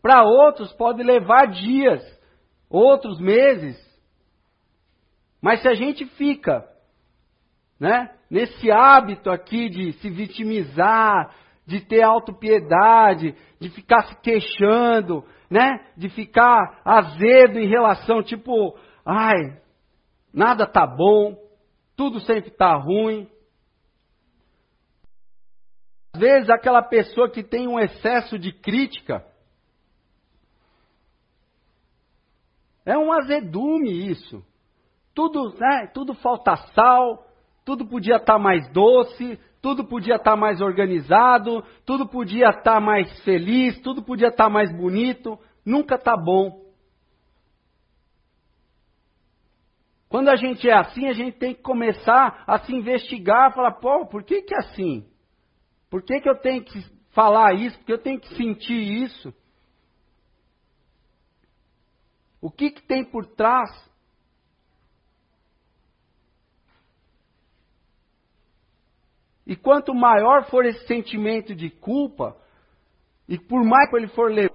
[0.02, 2.02] para outros pode levar dias,
[2.68, 3.78] outros meses.
[5.40, 6.68] Mas se a gente fica,
[7.79, 11.35] né, nesse hábito aqui de se vitimizar,
[11.66, 15.87] de ter autopiedade, de ficar se queixando, né?
[15.96, 19.61] De ficar azedo em relação, tipo, ai,
[20.33, 21.37] nada tá bom,
[21.96, 23.29] tudo sempre tá ruim.
[26.12, 29.24] Às vezes aquela pessoa que tem um excesso de crítica
[32.84, 34.45] é um azedume isso.
[35.14, 37.26] Tudo, né, tudo falta sal,
[37.64, 42.74] tudo podia estar tá mais doce, tudo podia estar tá mais organizado, tudo podia estar
[42.74, 46.70] tá mais feliz, tudo podia estar tá mais bonito, nunca está bom.
[50.08, 54.06] Quando a gente é assim, a gente tem que começar a se investigar, falar, pô,
[54.06, 55.06] por que, que é assim?
[55.88, 57.78] Por que, que eu tenho que falar isso?
[57.78, 59.32] Por que eu tenho que sentir isso?
[62.40, 63.70] O que, que tem por trás?
[69.51, 72.36] E quanto maior for esse sentimento de culpa,
[73.28, 74.55] e por mais que ele for levar,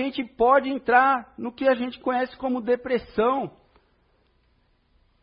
[0.00, 3.52] a gente pode entrar no que a gente conhece como depressão.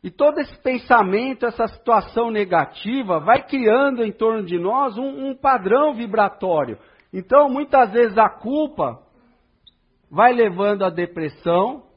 [0.03, 5.35] E todo esse pensamento, essa situação negativa, vai criando em torno de nós um, um
[5.35, 6.77] padrão vibratório.
[7.11, 9.01] Então, muitas vezes a culpa
[10.11, 11.87] vai levando à depressão.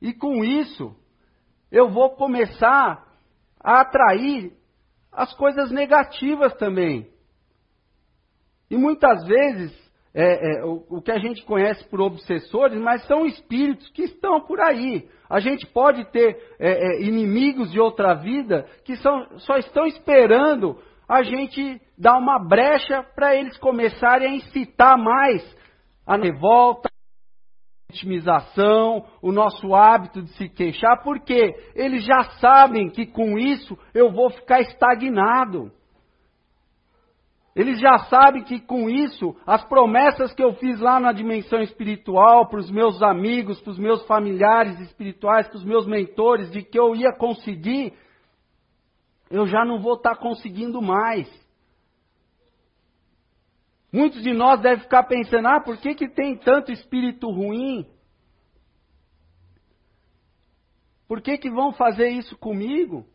[0.00, 1.01] E com isso,
[1.72, 3.02] eu vou começar
[3.58, 4.52] a atrair
[5.10, 7.08] as coisas negativas também.
[8.70, 9.72] E muitas vezes,
[10.14, 14.42] é, é, o, o, que a gente conhece por obsessores, mas são espíritos que estão
[14.42, 15.08] por aí.
[15.28, 20.78] A gente pode ter é, é inimigos de outra vida que são, só estão esperando
[21.08, 25.42] a gente dar uma brecha para eles começarem a incitar mais
[26.06, 26.91] a revolta,
[27.92, 34.10] vitimização, o nosso hábito de se queixar, porque eles já sabem que com isso eu
[34.10, 35.70] vou ficar estagnado.
[37.54, 42.48] Eles já sabem que com isso, as promessas que eu fiz lá na dimensão espiritual,
[42.48, 46.78] para os meus amigos, para os meus familiares espirituais, para os meus mentores, de que
[46.78, 47.92] eu ia conseguir,
[49.30, 51.28] eu já não vou estar conseguindo mais.
[53.92, 57.86] Muitos de nós devem ficar pensando, ah, por que, que tem tanto espírito ruim?
[61.06, 63.06] Por que, que vão fazer isso comigo?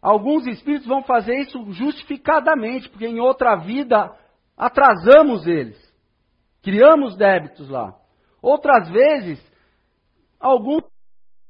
[0.00, 4.16] Alguns espíritos vão fazer isso justificadamente, porque em outra vida
[4.56, 5.76] atrasamos eles,
[6.62, 7.98] criamos débitos lá.
[8.40, 9.44] Outras vezes,
[10.38, 10.84] alguns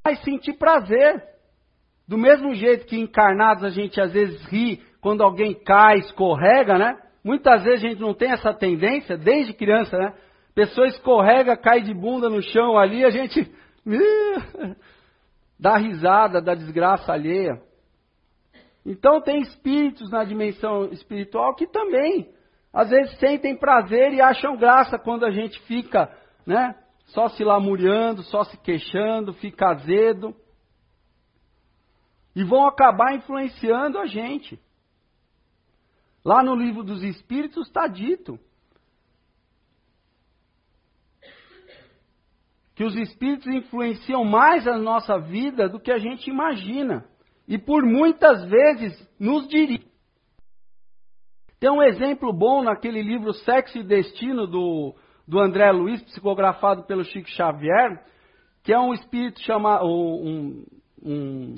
[0.02, 1.22] vai sentir prazer.
[2.06, 6.98] Do mesmo jeito que encarnados a gente às vezes ri quando alguém cai, escorrega, né?
[7.28, 10.14] Muitas vezes a gente não tem essa tendência, desde criança, né?
[10.54, 13.52] Pessoa escorrega, cai de bunda no chão ali, a gente
[15.60, 17.60] dá risada da desgraça alheia.
[18.82, 22.30] Então tem espíritos na dimensão espiritual que também,
[22.72, 26.10] às vezes, sentem prazer e acham graça quando a gente fica,
[26.46, 26.74] né?
[27.08, 30.34] Só se lamuriando, só se queixando, fica azedo
[32.34, 34.58] e vão acabar influenciando a gente.
[36.24, 38.38] Lá no livro dos Espíritos está dito
[42.78, 47.04] que os Espíritos influenciam mais a nossa vida do que a gente imagina.
[47.48, 49.88] E por muitas vezes nos dirigem.
[51.58, 54.94] Tem um exemplo bom naquele livro Sexo e Destino do,
[55.26, 58.00] do André Luiz, psicografado pelo Chico Xavier,
[58.62, 59.84] que é um espírito chamado.
[59.84, 60.64] Um,
[61.02, 61.54] um,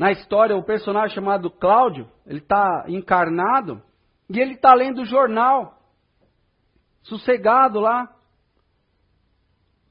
[0.00, 3.82] na história o personagem chamado Cláudio, ele está encarnado
[4.30, 5.78] e ele está lendo o jornal,
[7.02, 8.10] sossegado lá.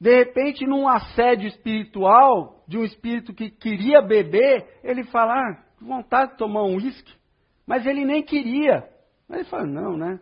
[0.00, 6.32] De repente, num assédio espiritual de um espírito que queria beber, ele fala, ah, vontade
[6.32, 7.14] de tomar um uísque,
[7.64, 8.78] mas ele nem queria.
[9.28, 10.18] Aí ele fala, não, né?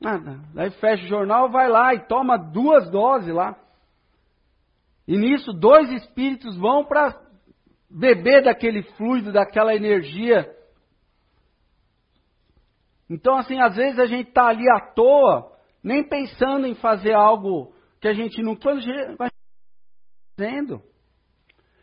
[0.00, 0.40] Nada.
[0.52, 3.56] Daí fecha o jornal, vai lá e toma duas doses lá.
[5.06, 7.23] E nisso, dois espíritos vão para
[7.94, 10.52] beber daquele fluido, daquela energia.
[13.08, 17.72] Então, assim, às vezes a gente está ali à toa, nem pensando em fazer algo
[18.00, 18.56] que a gente não
[19.16, 19.30] vai
[20.36, 20.82] fazendo.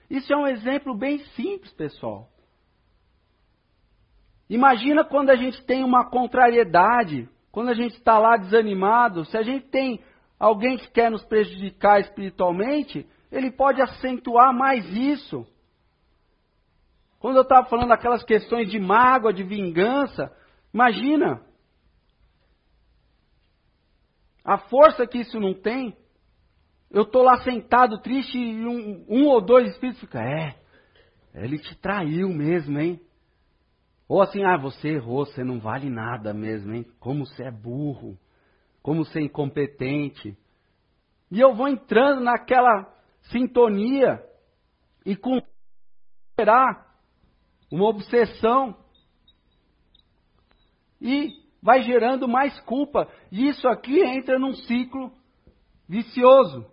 [0.09, 2.27] Isso é um exemplo bem simples, pessoal.
[4.49, 9.43] Imagina quando a gente tem uma contrariedade, quando a gente está lá desanimado, se a
[9.43, 10.03] gente tem
[10.37, 15.47] alguém que quer nos prejudicar espiritualmente, ele pode acentuar mais isso.
[17.21, 20.35] Quando eu estava falando aquelas questões de mágoa, de vingança,
[20.73, 21.45] imagina
[24.43, 25.95] a força que isso não tem.
[26.89, 30.57] Eu estou lá sentado triste e um, um ou dois espíritos ficam, é,
[31.35, 32.99] ele te traiu mesmo, hein?
[34.09, 36.85] Ou assim, ah, você errou, você não vale nada mesmo, hein?
[36.99, 38.17] Como você é burro,
[38.81, 40.35] como você é incompetente.
[41.29, 42.91] E eu vou entrando naquela
[43.29, 44.21] sintonia
[45.05, 45.39] e com
[47.71, 48.75] uma obsessão.
[50.99, 53.07] E vai gerando mais culpa.
[53.31, 55.11] E isso aqui entra num ciclo
[55.87, 56.65] vicioso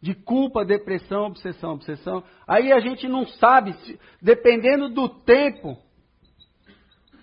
[0.00, 2.22] de culpa, depressão, obsessão, obsessão.
[2.46, 3.74] Aí a gente não sabe,
[4.20, 5.78] dependendo do tempo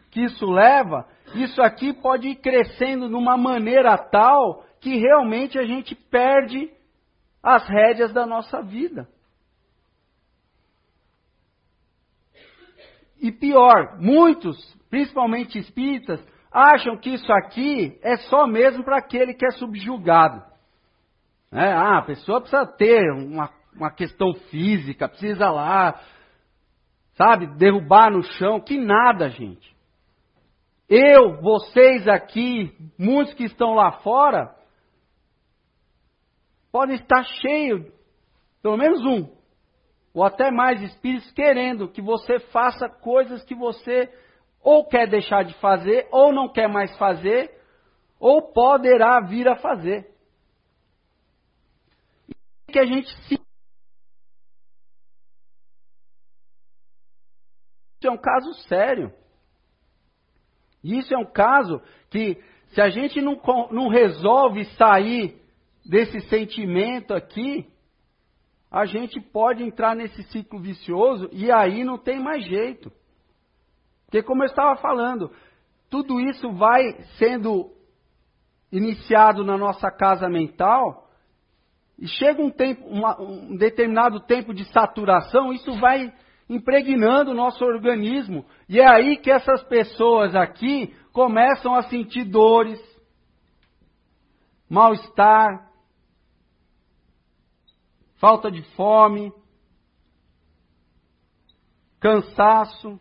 [0.10, 5.64] que isso leva, isso aqui pode ir crescendo de uma maneira tal que realmente a
[5.64, 6.72] gente perde
[7.42, 9.08] as rédeas da nossa vida.
[13.22, 14.58] E pior, muitos,
[14.90, 16.20] principalmente espíritas,
[16.52, 20.44] acham que isso aqui é só mesmo para aquele que é subjugado.
[21.52, 26.00] É, ah, a pessoa precisa ter uma uma questão física, precisa lá,
[27.14, 29.76] sabe, derrubar no chão, que nada, gente.
[30.90, 34.54] Eu, vocês aqui, muitos que estão lá fora,
[36.72, 37.86] podem estar cheios,
[38.62, 39.30] pelo menos um,
[40.14, 44.12] ou até mais espíritos querendo que você faça coisas que você
[44.64, 47.52] ou quer deixar de fazer, ou não quer mais fazer,
[48.20, 50.08] ou poderá vir a fazer.
[52.30, 53.36] E que a gente se.
[57.98, 59.14] Isso é um caso sério.
[60.84, 63.40] Isso é um caso que, se a gente não,
[63.72, 65.40] não resolve sair
[65.86, 67.72] desse sentimento aqui,
[68.72, 72.90] a gente pode entrar nesse ciclo vicioso e aí não tem mais jeito.
[74.06, 75.30] Porque, como eu estava falando,
[75.90, 77.70] tudo isso vai sendo
[78.72, 81.10] iniciado na nossa casa mental,
[82.00, 86.12] e chega um, tempo, uma, um determinado tempo de saturação, isso vai
[86.50, 88.46] impregnando o nosso organismo.
[88.68, 92.80] E é aí que essas pessoas aqui começam a sentir dores,
[94.70, 95.71] mal-estar,
[98.22, 99.34] falta de fome,
[102.00, 103.00] cansaço.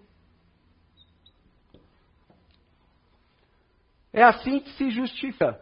[4.13, 5.61] É assim que se justifica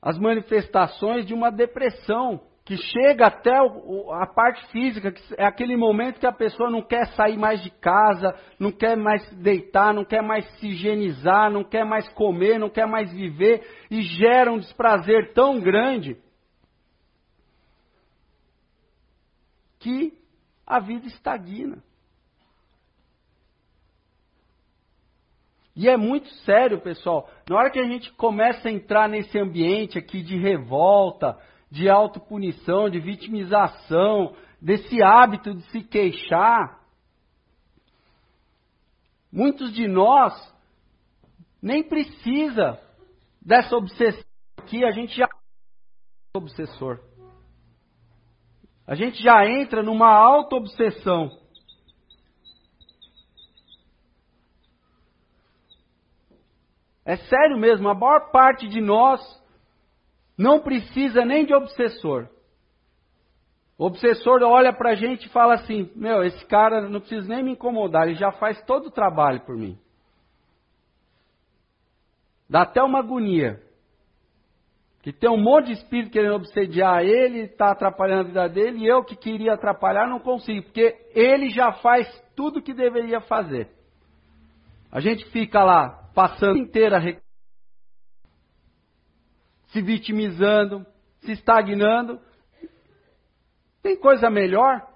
[0.00, 6.18] as manifestações de uma depressão que chega até a parte física, que é aquele momento
[6.18, 10.22] que a pessoa não quer sair mais de casa, não quer mais deitar, não quer
[10.22, 15.34] mais se higienizar, não quer mais comer, não quer mais viver, e gera um desprazer
[15.34, 16.16] tão grande
[19.84, 20.18] que
[20.66, 21.84] a vida estagna.
[25.76, 27.28] E é muito sério, pessoal.
[27.46, 31.38] Na hora que a gente começa a entrar nesse ambiente aqui de revolta,
[31.70, 36.80] de autopunição, de vitimização, desse hábito de se queixar,
[39.30, 40.32] muitos de nós
[41.60, 42.80] nem precisa
[43.42, 44.24] dessa obsessão
[44.56, 47.00] aqui, a gente já é obsessor.
[48.86, 51.30] A gente já entra numa auto-obsessão.
[57.04, 59.20] É sério mesmo, a maior parte de nós
[60.36, 62.28] não precisa nem de obsessor.
[63.76, 67.42] O obsessor olha para a gente e fala assim: Meu, esse cara não precisa nem
[67.42, 69.78] me incomodar, ele já faz todo o trabalho por mim.
[72.48, 73.60] Dá até uma agonia.
[75.04, 78.86] Que tem um monte de espírito querendo obsediar ele, está atrapalhando a vida dele, e
[78.86, 83.68] eu que queria atrapalhar não consigo, porque ele já faz tudo o que deveria fazer.
[84.90, 86.98] A gente fica lá passando inteira
[89.66, 90.86] se vitimizando,
[91.20, 92.18] se estagnando.
[93.82, 94.88] Tem coisa melhor?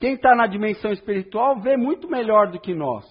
[0.00, 3.06] Quem está na dimensão espiritual vê muito melhor do que nós.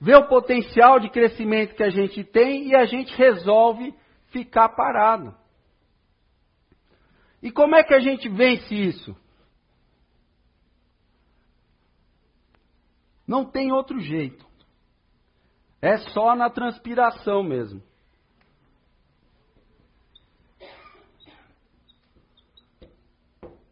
[0.00, 3.94] Vê o potencial de crescimento que a gente tem e a gente resolve
[4.36, 5.34] ficar parado.
[7.42, 9.16] E como é que a gente vence isso?
[13.26, 14.44] Não tem outro jeito.
[15.80, 17.82] É só na transpiração mesmo.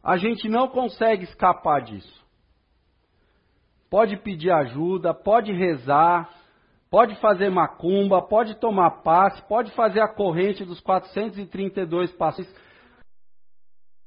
[0.03, 2.25] A gente não consegue escapar disso.
[3.91, 6.31] Pode pedir ajuda, pode rezar,
[6.95, 12.47] pode fazer macumba, pode tomar passe, pode fazer a corrente dos 432 passos.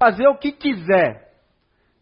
[0.02, 1.34] Fazer o que quiser.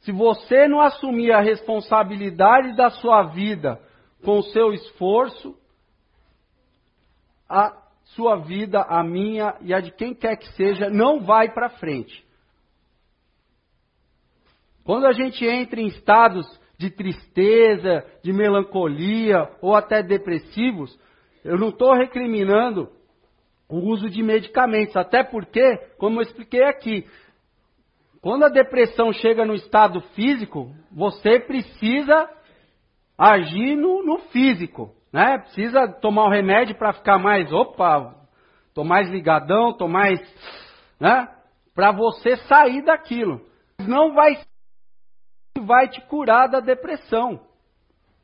[0.01, 3.81] Se você não assumir a responsabilidade da sua vida
[4.23, 5.57] com o seu esforço,
[7.49, 7.75] a
[8.13, 12.23] sua vida, a minha e a de quem quer que seja, não vai para frente.
[14.83, 16.45] Quando a gente entra em estados
[16.77, 20.97] de tristeza, de melancolia ou até depressivos,
[21.43, 22.89] eu não estou recriminando
[23.69, 27.05] o uso de medicamentos, até porque, como eu expliquei aqui,
[28.21, 32.27] quando a depressão chega no estado físico, você precisa
[33.17, 35.37] agir no, no físico, né?
[35.37, 38.15] Precisa tomar o remédio para ficar mais, opa,
[38.73, 40.19] tô mais ligadão, tô mais,
[40.99, 41.29] né?
[41.73, 43.41] Para você sair daquilo.
[43.79, 44.37] Não vai
[45.65, 47.41] vai te curar da depressão,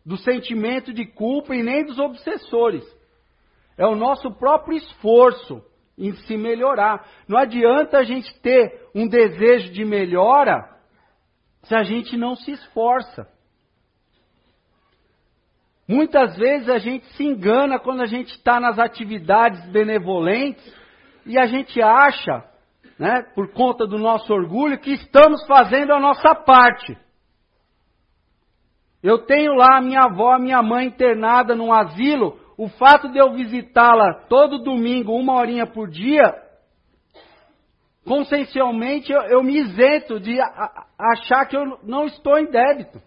[0.06, 2.84] do sentimento de culpa e nem dos obsessores.
[3.78, 5.64] É o nosso próprio esforço
[5.98, 7.06] em se melhorar.
[7.28, 10.70] Não adianta a gente ter um desejo de melhora
[11.64, 13.28] se a gente não se esforça.
[15.88, 20.64] Muitas vezes a gente se engana quando a gente está nas atividades benevolentes
[21.26, 22.46] e a gente acha
[22.98, 26.96] né, por conta do nosso orgulho, que estamos fazendo a nossa parte.
[29.04, 32.40] Eu tenho lá a minha avó, a minha mãe internada num asilo.
[32.58, 36.36] O fato de eu visitá-la todo domingo, uma horinha por dia,
[38.06, 43.02] consciencialmente eu, eu me isento de a, a, achar que eu não estou em débito.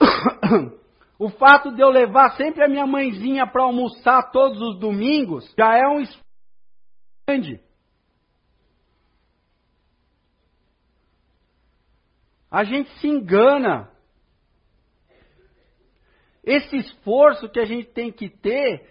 [1.16, 5.76] O fato de eu levar sempre a minha mãezinha para almoçar todos os domingos já
[5.76, 6.24] é um esforço
[7.26, 7.60] grande.
[12.50, 13.93] A gente se engana.
[16.46, 18.86] Esse esforço que a gente tem que ter,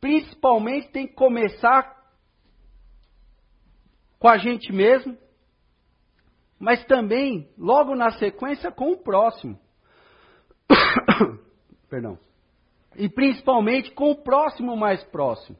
[0.00, 1.94] principalmente tem que começar
[4.18, 5.16] com a gente mesmo,
[6.58, 9.58] mas também, logo na sequência, com o próximo.
[11.90, 12.18] Perdão.
[12.96, 15.58] E principalmente com o próximo mais próximo.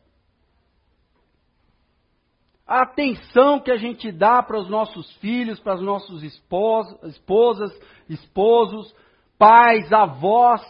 [2.66, 7.78] A atenção que a gente dá para os nossos filhos, para os nossos esposas,
[8.09, 8.95] esposos,
[9.38, 10.62] pais, avós.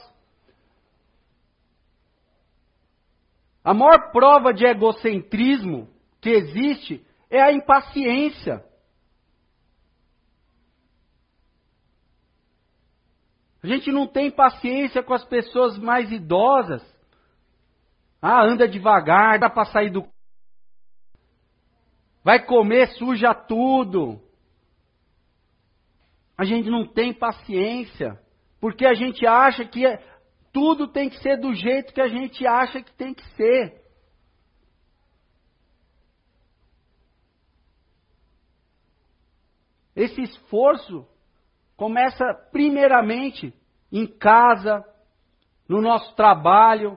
[3.65, 5.89] A maior prova de egocentrismo
[6.21, 8.63] que existe é a impaciência.
[13.63, 16.83] A gente não tem paciência com as pessoas mais idosas.
[18.21, 20.07] Ah, anda devagar, dá para sair do.
[22.23, 24.21] Vai comer, suja tudo.
[26.37, 28.21] A gente não tem paciência.
[28.61, 30.03] Porque a gente acha que é,
[30.55, 33.85] tudo tem que ser do jeito que a gente acha que tem que ser.
[39.95, 41.07] Esse esforço
[41.77, 43.53] Começa primeiramente
[43.91, 44.85] em casa,
[45.69, 46.97] no nosso trabalho.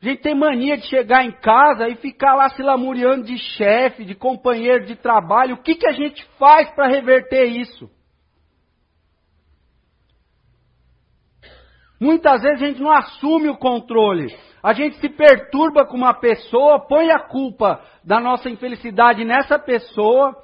[0.00, 4.04] A gente tem mania de chegar em casa e ficar lá se lamuriando de chefe,
[4.04, 5.56] de companheiro de trabalho.
[5.56, 7.90] O que, que a gente faz para reverter isso?
[12.00, 14.34] Muitas vezes a gente não assume o controle.
[14.62, 20.34] A gente se perturba com uma pessoa, põe a culpa da nossa infelicidade nessa pessoa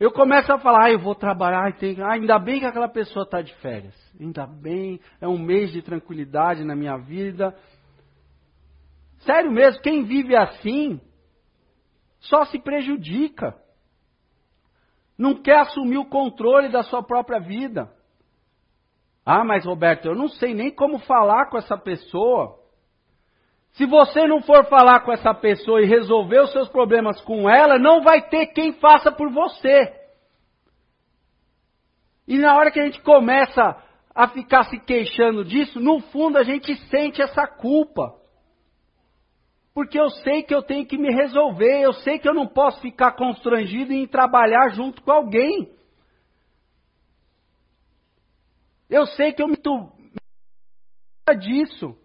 [0.00, 3.42] eu começo a falar, ah, eu vou trabalhar, ah, ainda bem que aquela pessoa está
[3.42, 3.94] de férias.
[4.18, 7.54] Ainda bem, é um mês de tranquilidade na minha vida.
[9.18, 10.98] Sério mesmo, quem vive assim
[12.18, 13.54] só se prejudica.
[15.18, 17.92] Não quer assumir o controle da sua própria vida.
[19.24, 22.58] Ah, mas Roberto, eu não sei nem como falar com essa pessoa.
[23.72, 27.78] Se você não for falar com essa pessoa e resolver os seus problemas com ela,
[27.78, 29.94] não vai ter quem faça por você.
[32.26, 33.76] E na hora que a gente começa
[34.14, 38.14] a ficar se queixando disso, no fundo a gente sente essa culpa.
[39.72, 42.80] Porque eu sei que eu tenho que me resolver, eu sei que eu não posso
[42.80, 45.70] ficar constrangido em trabalhar junto com alguém.
[48.90, 49.56] Eu sei que eu me
[51.38, 51.96] disso.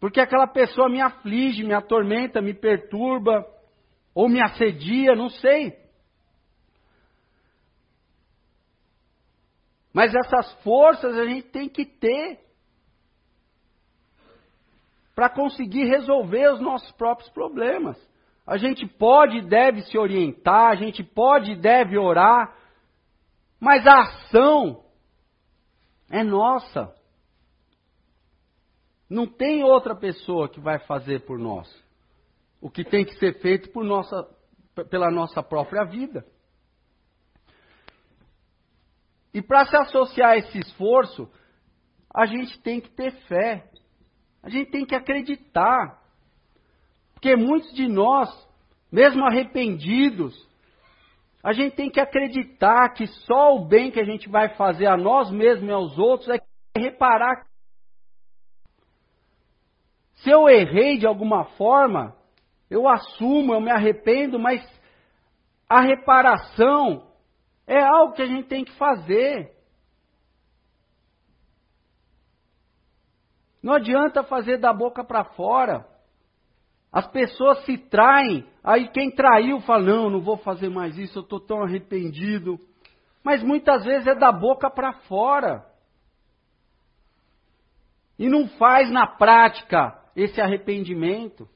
[0.00, 3.46] Porque aquela pessoa me aflige, me atormenta, me perturba,
[4.14, 5.76] ou me assedia, não sei.
[9.92, 12.40] Mas essas forças a gente tem que ter
[15.14, 17.98] para conseguir resolver os nossos próprios problemas.
[18.46, 22.56] A gente pode e deve se orientar, a gente pode e deve orar,
[23.60, 24.87] mas a ação
[26.10, 26.94] é nossa.
[29.08, 31.68] Não tem outra pessoa que vai fazer por nós.
[32.60, 34.28] O que tem que ser feito por nossa,
[34.90, 36.26] pela nossa própria vida.
[39.32, 41.30] E para se associar a esse esforço,
[42.12, 43.70] a gente tem que ter fé.
[44.42, 46.02] A gente tem que acreditar.
[47.14, 48.28] Porque muitos de nós,
[48.90, 50.47] mesmo arrependidos,
[51.42, 54.96] a gente tem que acreditar que só o bem que a gente vai fazer a
[54.96, 56.40] nós mesmos e aos outros é
[56.76, 57.48] reparar
[60.22, 62.16] se eu errei de alguma forma,
[62.68, 64.60] eu assumo, eu me arrependo, mas
[65.68, 67.06] a reparação
[67.66, 69.56] é algo que a gente tem que fazer.
[73.62, 75.86] Não adianta fazer da boca para fora.
[76.92, 81.22] As pessoas se traem, aí quem traiu fala: Não, não vou fazer mais isso, eu
[81.22, 82.58] estou tão arrependido.
[83.22, 85.66] Mas muitas vezes é da boca para fora.
[88.18, 91.48] E não faz na prática esse arrependimento.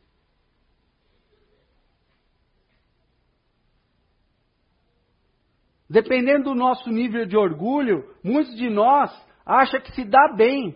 [5.88, 9.10] Dependendo do nosso nível de orgulho, muitos de nós
[9.44, 10.74] acham que se dá bem,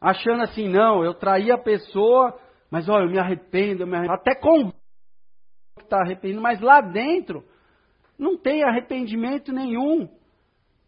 [0.00, 2.38] achando assim, não, eu traí a pessoa,
[2.76, 4.20] mas olha, eu me arrependo, eu me arrependo.
[4.20, 7.42] até com que está arrependido, mas lá dentro
[8.18, 10.06] não tem arrependimento nenhum.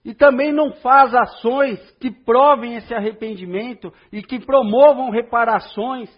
[0.04, 6.10] E também não faz ações que provem esse arrependimento e que promovam reparações.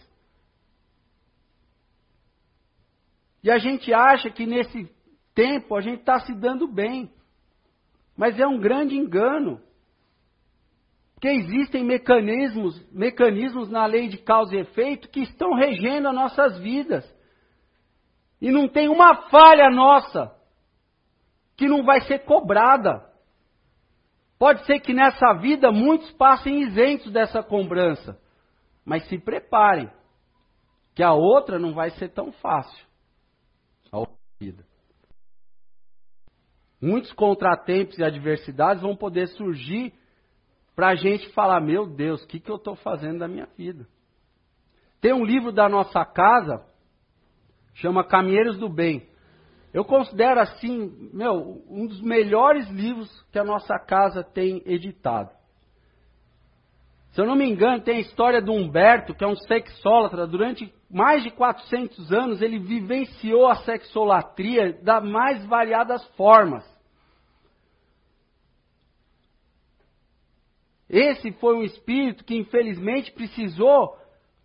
[3.45, 4.93] E a gente acha que nesse
[5.37, 7.13] tempo a gente está se dando bem.
[8.17, 9.63] Mas é um grande engano.
[11.21, 16.59] Porque existem mecanismos, mecanismos na lei de causa e efeito que estão regendo as nossas
[16.59, 17.05] vidas.
[18.41, 20.35] E não tem uma falha nossa
[21.59, 23.07] que não vai ser cobrada.
[24.39, 28.19] Pode ser que nessa vida muitos passem isentos dessa cobrança.
[28.83, 29.91] Mas se preparem,
[30.95, 32.87] que a outra não vai ser tão fácil.
[33.93, 34.65] A outra vida.
[36.81, 40.00] Muitos contratempos e adversidades vão poder surgir
[40.81, 43.87] para a gente falar: meu Deus, o que, que eu estou fazendo da minha vida?
[44.99, 46.65] Tem um livro da nossa casa,
[47.75, 49.07] chama Caminheiros do Bem.
[49.75, 55.29] Eu considero assim, meu, um dos melhores livros que a nossa casa tem editado.
[57.11, 60.27] Se eu não me engano, tem a história do Humberto, que é um sexólatra.
[60.27, 66.65] Durante mais de 400 anos, ele vivenciou a sexolatria das mais variadas formas.
[70.91, 73.97] Esse foi um espírito que, infelizmente, precisou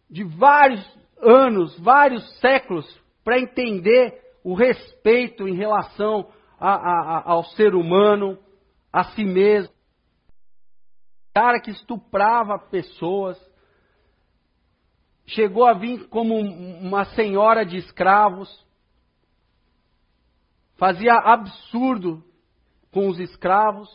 [0.07, 0.85] de vários
[1.17, 2.85] anos, vários séculos,
[3.23, 8.37] para entender o respeito em relação a, a, ao ser humano,
[8.93, 9.73] a si mesmo.
[11.33, 13.37] Cara que estuprava pessoas,
[15.25, 18.47] chegou a vir como uma senhora de escravos,
[20.77, 22.23] fazia absurdo
[22.91, 23.89] com os escravos,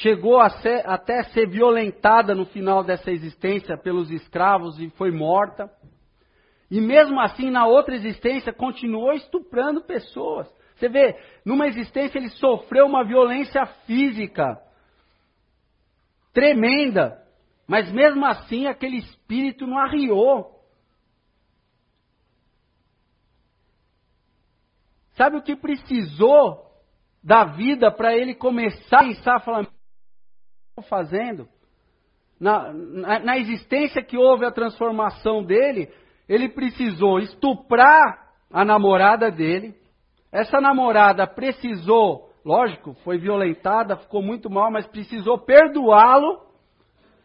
[0.00, 5.70] chegou a ser, até ser violentada no final dessa existência pelos escravos e foi morta.
[6.70, 10.48] E mesmo assim, na outra existência, continuou estuprando pessoas.
[10.76, 14.58] Você vê, numa existência ele sofreu uma violência física
[16.32, 17.20] tremenda,
[17.66, 20.58] mas mesmo assim aquele espírito não arriou.
[25.14, 26.70] Sabe o que precisou
[27.22, 29.79] da vida para ele começar a pensar, estou
[30.88, 31.48] fazendo?
[32.38, 35.90] Na, na, na existência que houve a transformação dele,
[36.28, 39.74] ele precisou estuprar a namorada dele.
[40.32, 46.40] Essa namorada precisou, lógico, foi violentada, ficou muito mal, mas precisou perdoá-lo.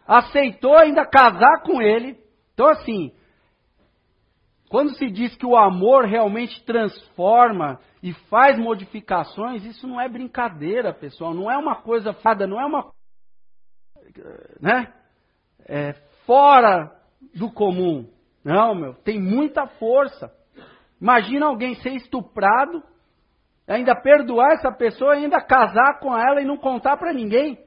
[0.08, 2.18] Aceitou ainda casar com ele.
[2.54, 3.12] Então, assim,
[4.70, 10.94] quando se diz que o amor realmente transforma e faz modificações, isso não é brincadeira,
[10.94, 11.34] pessoal.
[11.34, 12.92] Não é uma coisa fada, não é uma.
[14.60, 14.94] Né?
[15.68, 15.94] É,
[16.26, 16.92] fora
[17.36, 18.08] do comum.
[18.44, 20.32] Não, meu, tem muita força.
[21.02, 22.84] Imagina alguém ser estuprado,
[23.68, 27.58] ainda perdoar essa pessoa, ainda casar com ela e não contar para ninguém.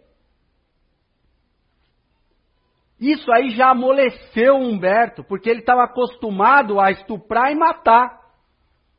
[3.01, 8.19] Isso aí já amoleceu o Humberto, porque ele estava acostumado a estuprar e matar.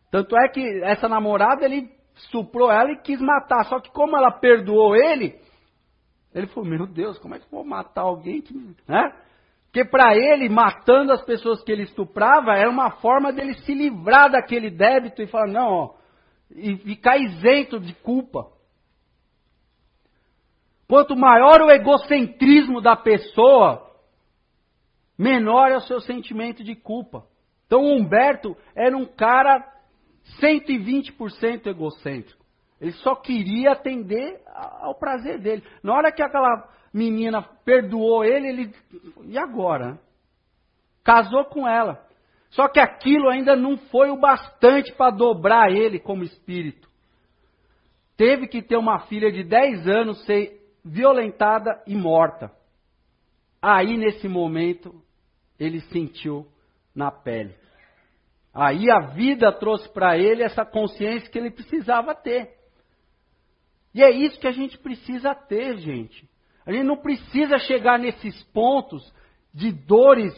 [0.09, 3.65] Tanto é que essa namorada, ele estuprou ela e quis matar.
[3.65, 5.37] Só que como ela perdoou ele,
[6.33, 8.53] ele falou, meu Deus, como é que eu vou matar alguém que.
[8.53, 9.13] Né?
[9.65, 14.31] Porque para ele, matando as pessoas que ele estuprava, era uma forma dele se livrar
[14.31, 15.95] daquele débito e falar, não, ó,
[16.51, 18.47] e ficar isento de culpa.
[20.87, 23.91] Quanto maior o egocentrismo da pessoa,
[25.15, 27.27] menor é o seu sentimento de culpa.
[27.67, 29.63] Então Humberto era um cara
[30.41, 32.38] 120% egocêntrico.
[32.79, 35.63] Ele só queria atender ao prazer dele.
[35.83, 38.75] Na hora que aquela menina perdoou ele, ele.
[39.25, 39.99] E agora?
[41.03, 42.05] Casou com ela.
[42.49, 46.87] Só que aquilo ainda não foi o bastante para dobrar ele como espírito.
[48.17, 52.51] Teve que ter uma filha de 10 anos ser violentada e morta.
[53.61, 54.93] Aí, nesse momento,
[55.59, 56.47] ele sentiu
[56.95, 57.55] na pele.
[58.53, 62.58] Aí a vida trouxe para ele essa consciência que ele precisava ter.
[63.93, 66.29] E é isso que a gente precisa ter, gente.
[66.65, 69.13] A gente não precisa chegar nesses pontos
[69.53, 70.33] de dores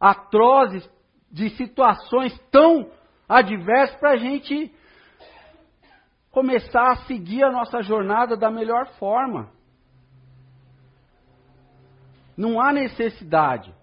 [0.00, 0.88] atrozes,
[1.30, 2.90] de situações tão
[3.28, 4.72] adversas para a gente
[6.30, 9.50] começar a seguir a nossa jornada da melhor forma.
[12.36, 13.74] Não há necessidade.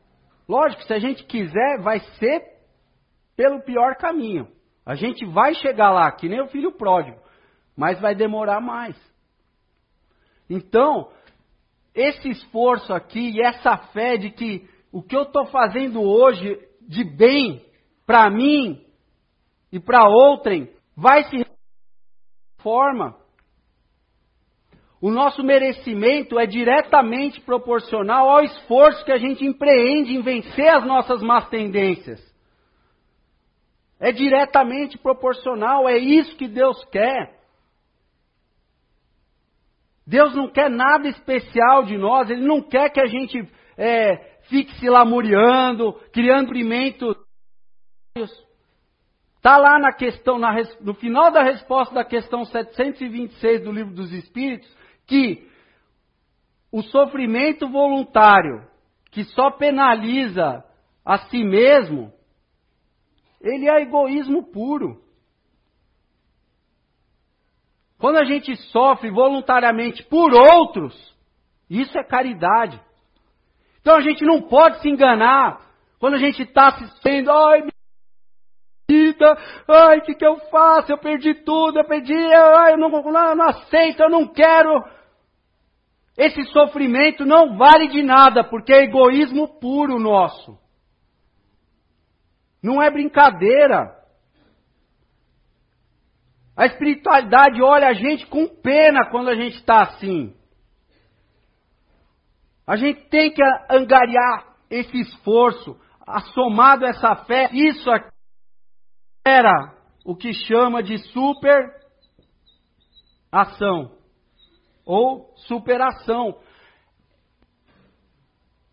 [0.47, 2.41] Lógico, se a gente quiser, vai ser
[3.35, 4.47] pelo pior caminho.
[4.85, 7.19] A gente vai chegar lá, que nem o filho pródigo,
[7.75, 8.95] mas vai demorar mais.
[10.49, 11.09] Então,
[11.93, 17.03] esse esforço aqui e essa fé de que o que eu estou fazendo hoje de
[17.03, 17.65] bem
[18.05, 18.85] para mim
[19.71, 21.45] e para outrem vai se
[22.59, 23.17] forma.
[25.01, 30.85] O nosso merecimento é diretamente proporcional ao esforço que a gente empreende em vencer as
[30.85, 32.19] nossas más tendências.
[33.99, 37.34] É diretamente proporcional, é isso que Deus quer.
[40.05, 43.47] Deus não quer nada especial de nós, Ele não quer que a gente
[43.77, 47.15] é, fique se lamuriando, criando primentos.
[49.37, 54.11] Está lá na questão, na, no final da resposta da questão 726 do Livro dos
[54.11, 54.71] Espíritos,
[55.07, 55.47] que
[56.71, 58.67] o sofrimento voluntário,
[59.11, 60.63] que só penaliza
[61.05, 62.11] a si mesmo,
[63.39, 65.04] ele é egoísmo puro.
[68.05, 70.93] Quando a gente sofre voluntariamente por outros,
[71.67, 72.79] isso é caridade.
[73.81, 75.59] Então a gente não pode se enganar
[75.97, 77.71] quando a gente está se sendo, ai, minha
[78.87, 79.37] vida,
[79.67, 80.91] ai, o que, que eu faço?
[80.91, 84.85] Eu perdi tudo, eu perdi, ai, eu não, não, não aceito, eu não quero.
[86.15, 90.55] Esse sofrimento não vale de nada, porque é egoísmo puro nosso.
[92.61, 93.94] Não é brincadeira.
[96.55, 100.33] A espiritualidade olha a gente com pena quando a gente está assim.
[102.65, 107.49] A gente tem que angariar esse esforço, assomado a essa fé.
[107.51, 107.89] Isso
[109.25, 109.75] era
[110.05, 111.73] o que chama de super
[113.31, 113.91] ação
[114.85, 116.39] ou superação.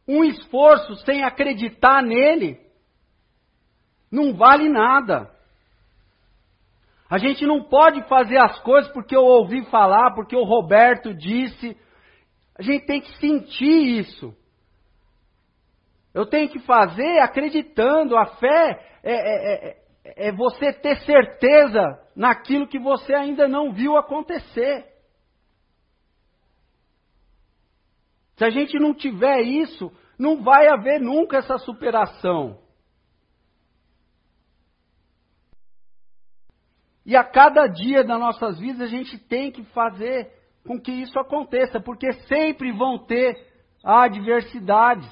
[0.06, 2.60] Um esforço sem acreditar nele
[4.10, 5.30] não vale nada.
[7.12, 11.76] A gente não pode fazer as coisas porque eu ouvi falar, porque o Roberto disse.
[12.58, 14.34] A gente tem que sentir isso.
[16.14, 18.16] Eu tenho que fazer acreditando.
[18.16, 23.98] A fé é, é, é, é você ter certeza naquilo que você ainda não viu
[23.98, 24.86] acontecer.
[28.36, 32.58] Se a gente não tiver isso, não vai haver nunca essa superação.
[37.04, 40.32] E a cada dia das nossas vidas a gente tem que fazer
[40.64, 43.34] com que isso aconteça, porque sempre vão ter
[43.82, 45.10] adversidades.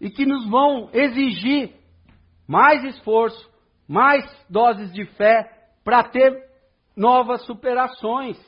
[0.00, 1.74] E que nos vão exigir
[2.46, 3.50] mais esforço,
[3.86, 6.48] mais doses de fé para ter
[6.96, 8.38] novas superações.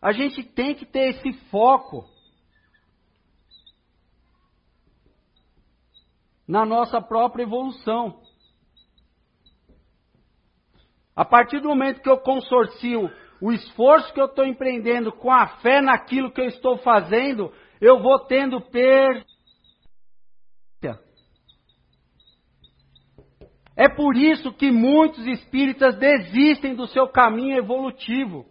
[0.00, 2.08] A gente tem que ter esse foco.
[6.48, 8.20] Na nossa própria evolução.
[11.14, 15.46] A partir do momento que eu consorcio o esforço que eu estou empreendendo com a
[15.58, 19.24] fé naquilo que eu estou fazendo, eu vou tendo per.
[23.76, 28.44] É por isso que muitos espíritas desistem do seu caminho evolutivo.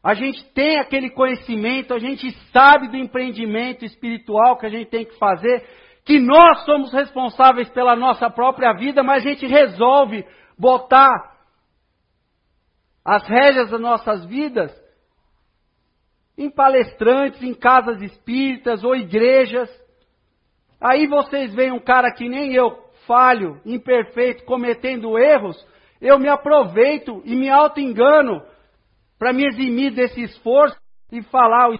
[0.00, 5.04] A gente tem aquele conhecimento, a gente sabe do empreendimento espiritual que a gente tem
[5.04, 5.64] que fazer,
[6.04, 10.26] que nós somos responsáveis pela nossa própria vida, mas a gente resolve
[10.58, 11.32] botar
[13.04, 14.72] as rédeas das nossas vidas
[16.36, 19.70] em palestrantes, em casas espíritas ou igrejas.
[20.80, 22.70] Aí vocês veem um cara que nem eu,
[23.06, 25.56] falho, imperfeito, cometendo erros,
[26.00, 28.44] eu me aproveito e me auto-engano
[29.18, 30.76] para me eximir desse esforço
[31.12, 31.78] e falar o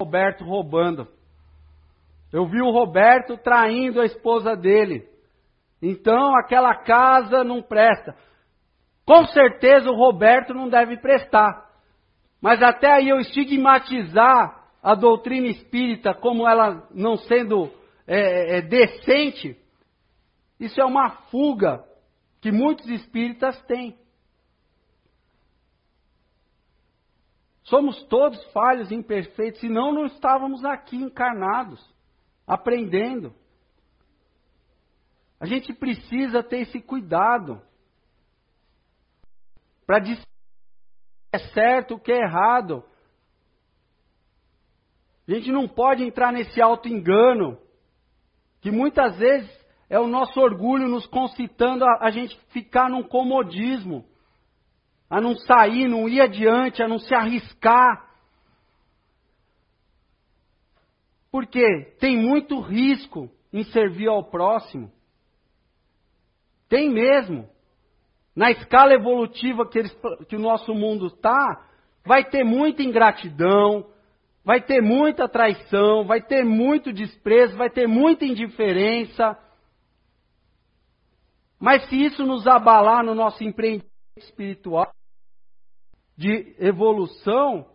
[0.00, 1.15] Roberto roubando.
[2.36, 5.08] Eu vi o Roberto traindo a esposa dele.
[5.80, 8.14] Então aquela casa não presta.
[9.06, 11.66] Com certeza o Roberto não deve prestar.
[12.38, 17.72] Mas até aí eu estigmatizar a doutrina espírita como ela não sendo
[18.06, 19.56] é, é, decente,
[20.60, 21.82] isso é uma fuga
[22.42, 23.96] que muitos espíritas têm.
[27.62, 31.95] Somos todos falhos, imperfeitos, senão não estávamos aqui encarnados
[32.46, 33.34] aprendendo.
[35.40, 37.60] A gente precisa ter esse cuidado
[39.86, 42.84] para dizer o que é certo, o que é errado.
[45.28, 47.58] A gente não pode entrar nesse auto-engano,
[48.60, 49.50] que muitas vezes
[49.88, 54.04] é o nosso orgulho nos concitando a, a gente ficar num comodismo,
[55.08, 58.05] a não sair, não ir adiante, a não se arriscar.
[61.36, 64.90] Porque tem muito risco em servir ao próximo.
[66.66, 67.46] Tem mesmo.
[68.34, 69.94] Na escala evolutiva que, eles,
[70.30, 71.68] que o nosso mundo está,
[72.06, 73.86] vai ter muita ingratidão,
[74.42, 79.38] vai ter muita traição, vai ter muito desprezo, vai ter muita indiferença.
[81.60, 84.90] Mas se isso nos abalar no nosso empreendimento espiritual,
[86.16, 87.66] de evolução,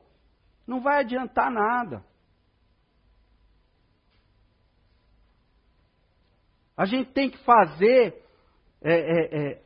[0.66, 2.10] não vai adiantar nada.
[6.76, 8.16] A gente tem que fazer
[8.84, 9.62] é, é,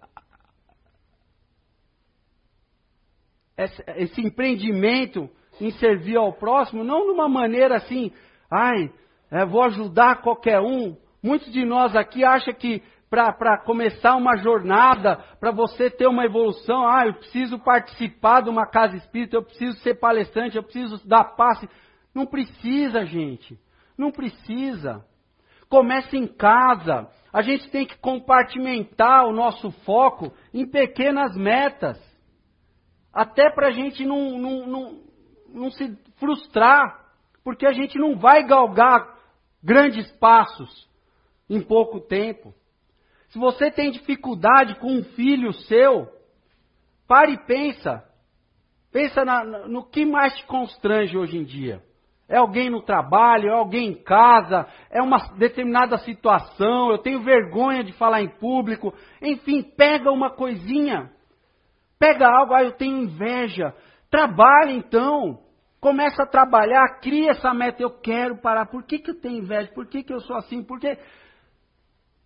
[3.58, 5.30] é, esse, empreendimento
[5.62, 8.12] em servir ao próximo, não de uma maneira assim,
[8.52, 8.92] ai,
[9.32, 10.98] é, vou ajudar qualquer um.
[11.24, 16.86] Muitos de nós aqui acham que para começar uma jornada, para você ter uma evolução,
[16.86, 21.24] ah, eu preciso participar de uma casa espírita, eu preciso ser palestrante, eu preciso dar
[21.24, 21.70] passe.
[22.14, 23.58] Não precisa, gente.
[23.98, 25.06] Não precisa.
[25.70, 27.10] Comece em casa.
[27.32, 32.00] A gente tem que compartimentar o nosso foco em pequenas metas.
[33.14, 35.04] Até para a gente não, não, não,
[35.50, 37.06] não se frustrar,
[37.44, 39.18] porque a gente não vai galgar
[39.64, 40.90] grandes passos
[41.50, 42.54] em pouco tempo.
[43.30, 46.08] Se você tem dificuldade com um filho seu,
[47.08, 48.04] pare e pensa.
[48.92, 51.84] Pensa na, no que mais te constrange hoje em dia.
[52.28, 57.84] É alguém no trabalho, é alguém em casa, é uma determinada situação, eu tenho vergonha
[57.84, 58.94] de falar em público.
[59.22, 61.12] Enfim, pega uma coisinha.
[62.00, 63.74] Pega algo, ah, eu tenho inveja.
[64.10, 65.40] Trabalhe então.
[65.80, 67.84] Começa a trabalhar, cria essa meta.
[67.84, 68.66] Eu quero parar.
[68.66, 69.72] Por que, que eu tenho inveja?
[69.74, 70.64] Por que, que eu sou assim?
[70.64, 70.98] Porque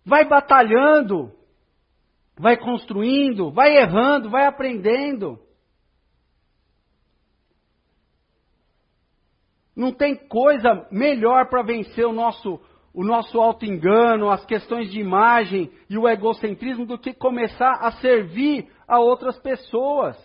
[0.04, 1.30] vai batalhando,
[2.38, 5.38] vai construindo, vai errando, vai aprendendo.
[9.80, 12.60] Não tem coisa melhor para vencer o nosso,
[12.92, 18.68] o nosso auto-engano, as questões de imagem e o egocentrismo do que começar a servir
[18.86, 20.18] a outras pessoas.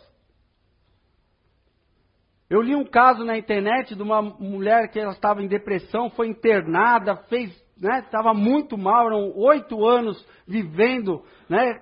[2.50, 6.28] Eu li um caso na internet de uma mulher que ela estava em depressão, foi
[6.28, 7.50] internada, fez,
[7.80, 11.82] né, estava muito mal, eram oito anos vivendo, né,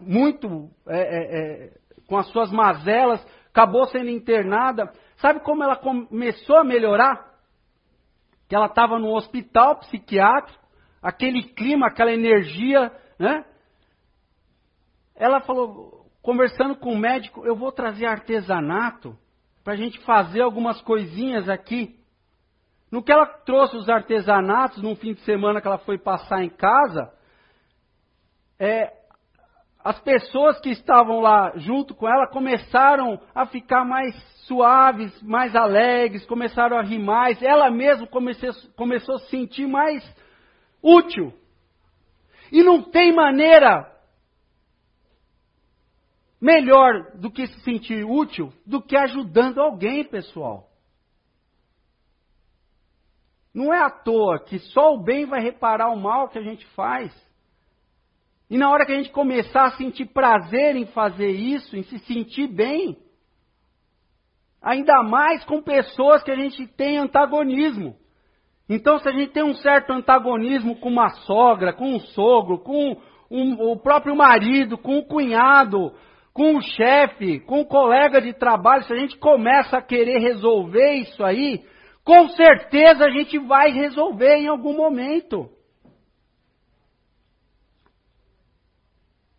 [0.00, 1.70] muito é, é, é,
[2.06, 4.88] com as suas mazelas, acabou sendo internada.
[5.18, 7.34] Sabe como ela começou a melhorar?
[8.48, 10.64] Que ela estava no hospital psiquiátrico,
[11.02, 13.44] aquele clima, aquela energia, né?
[15.14, 19.18] Ela falou, conversando com o médico, eu vou trazer artesanato
[19.64, 21.98] para a gente fazer algumas coisinhas aqui.
[22.90, 26.48] No que ela trouxe os artesanatos, num fim de semana que ela foi passar em
[26.48, 27.12] casa,
[28.58, 28.97] é,
[29.82, 34.14] as pessoas que estavam lá junto com ela começaram a ficar mais
[34.46, 37.40] suaves, mais alegres, começaram a rir mais.
[37.42, 40.02] Ela mesma começou a se sentir mais
[40.82, 41.32] útil.
[42.50, 43.90] E não tem maneira
[46.40, 50.68] melhor do que se sentir útil do que ajudando alguém, pessoal.
[53.54, 56.66] Não é à toa que só o bem vai reparar o mal que a gente
[56.68, 57.27] faz.
[58.50, 61.98] E na hora que a gente começar a sentir prazer em fazer isso, em se
[62.00, 62.96] sentir bem,
[64.62, 67.94] ainda mais com pessoas que a gente tem antagonismo.
[68.68, 72.96] Então, se a gente tem um certo antagonismo com uma sogra, com um sogro, com
[73.30, 75.92] um, o próprio marido, com o cunhado,
[76.32, 80.94] com o chefe, com o colega de trabalho, se a gente começa a querer resolver
[80.94, 81.62] isso aí,
[82.04, 85.50] com certeza a gente vai resolver em algum momento.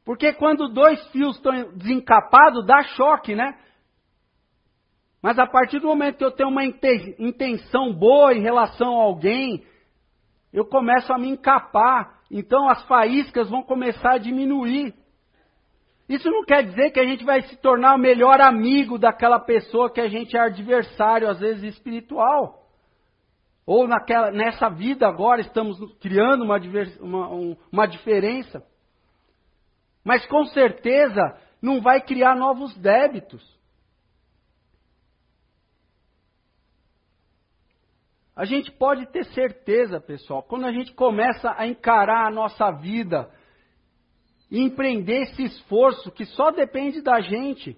[0.09, 3.55] Porque quando dois fios estão desencapados, dá choque, né?
[5.21, 9.63] Mas a partir do momento que eu tenho uma intenção boa em relação a alguém,
[10.51, 12.21] eu começo a me encapar.
[12.31, 14.95] Então as faíscas vão começar a diminuir.
[16.09, 19.93] Isso não quer dizer que a gente vai se tornar o melhor amigo daquela pessoa
[19.93, 22.63] que a gente é adversário, às vezes espiritual.
[23.63, 26.57] Ou naquela, nessa vida agora estamos criando uma,
[26.99, 28.67] uma, uma diferença
[30.03, 31.21] mas com certeza
[31.61, 33.43] não vai criar novos débitos.
[38.35, 43.29] A gente pode ter certeza, pessoal, quando a gente começa a encarar a nossa vida
[44.49, 47.77] e empreender esse esforço que só depende da gente,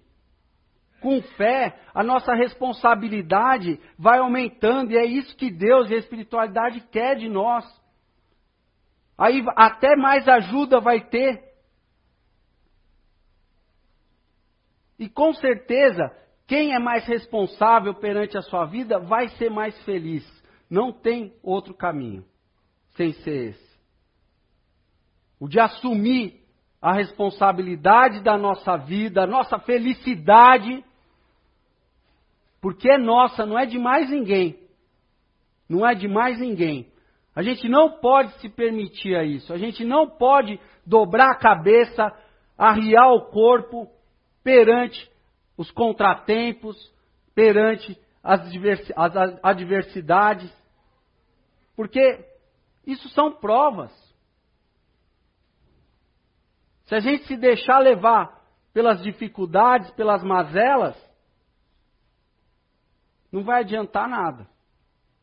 [1.01, 6.79] com fé, a nossa responsabilidade vai aumentando e é isso que Deus e a espiritualidade
[6.91, 7.65] quer de nós.
[9.17, 11.50] Aí até mais ajuda vai ter.
[15.01, 20.23] E com certeza, quem é mais responsável perante a sua vida vai ser mais feliz.
[20.69, 22.23] Não tem outro caminho
[22.91, 23.79] sem ser esse.
[25.39, 26.39] O de assumir
[26.79, 30.85] a responsabilidade da nossa vida, a nossa felicidade,
[32.61, 34.59] porque é nossa, não é de mais ninguém.
[35.67, 36.91] não é de mais ninguém.
[37.35, 39.51] A gente não pode se permitir a isso.
[39.51, 42.13] A gente não pode dobrar a cabeça,
[42.55, 43.89] arriar o corpo
[44.43, 45.09] perante
[45.57, 46.77] os contratempos,
[47.33, 48.41] perante as
[49.43, 50.51] adversidades.
[51.75, 52.25] Porque
[52.85, 53.91] isso são provas.
[56.85, 58.41] Se a gente se deixar levar
[58.73, 60.95] pelas dificuldades, pelas mazelas,
[63.31, 64.47] não vai adiantar nada.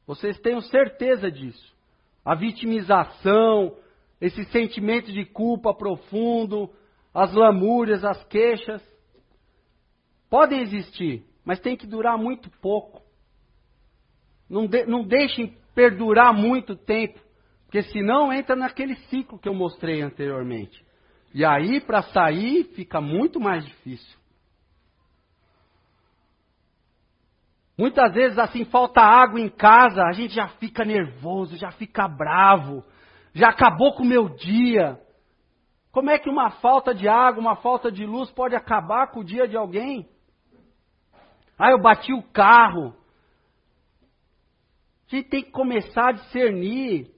[0.07, 1.77] Vocês tenham certeza disso.
[2.25, 3.77] A vitimização,
[4.21, 6.73] esse sentimento de culpa profundo,
[7.13, 8.83] as lamúrias, as queixas,
[10.29, 13.03] podem existir, mas tem que durar muito pouco.
[14.49, 17.21] Não, de, não deixem perdurar muito tempo,
[17.65, 20.85] porque senão entra naquele ciclo que eu mostrei anteriormente.
[21.35, 24.19] E aí, para sair, fica muito mais difícil.
[27.79, 32.83] Muitas vezes, assim, falta água em casa, a gente já fica nervoso, já fica bravo,
[33.33, 34.99] já acabou com o meu dia.
[35.93, 39.25] Como é que uma falta de água, uma falta de luz pode acabar com o
[39.25, 40.09] dia de alguém?
[41.59, 42.95] Ah, eu bati o carro.
[45.11, 47.11] A gente tem que começar a discernir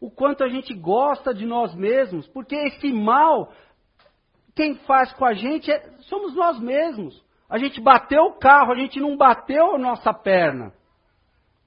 [0.00, 3.52] o quanto a gente gosta de nós mesmos, porque esse mal,
[4.54, 7.24] quem faz com a gente é, somos nós mesmos.
[7.48, 10.72] A gente bateu o carro, a gente não bateu a nossa perna.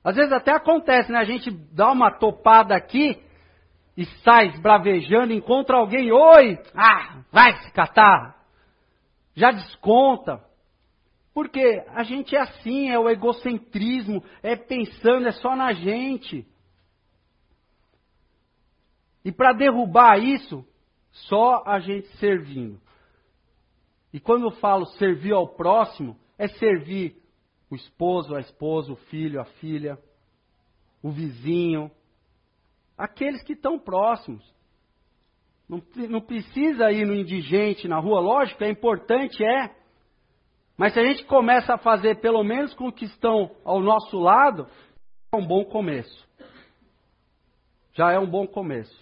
[0.03, 1.19] Às vezes até acontece, né?
[1.19, 3.21] A gente dá uma topada aqui
[3.95, 8.35] e sai esbravejando, encontra alguém, oi, ah, vai se catar.
[9.35, 10.48] Já desconta.
[11.39, 16.45] Porque a gente é assim, é o egocentrismo, é pensando, é só na gente.
[19.23, 20.67] E para derrubar isso,
[21.11, 22.77] só a gente servindo.
[24.11, 27.15] E quando eu falo servir ao próximo, é servir
[27.71, 29.97] o esposo, a esposa, o filho, a filha,
[31.01, 31.89] o vizinho,
[32.97, 34.43] aqueles que estão próximos.
[35.69, 39.78] Não, não precisa ir no indigente na rua, lógico, é importante, é.
[40.79, 44.17] Mas se a gente começa a fazer pelo menos com os que estão ao nosso
[44.17, 44.65] lado,
[45.29, 46.25] é um bom começo.
[47.91, 48.97] Já é um bom começo.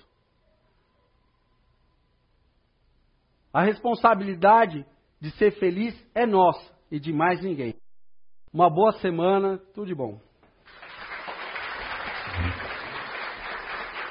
[3.53, 4.83] A responsabilidade
[5.21, 7.75] de ser feliz é nossa e de mais ninguém.
[8.51, 10.19] Uma boa semana, tudo de bom.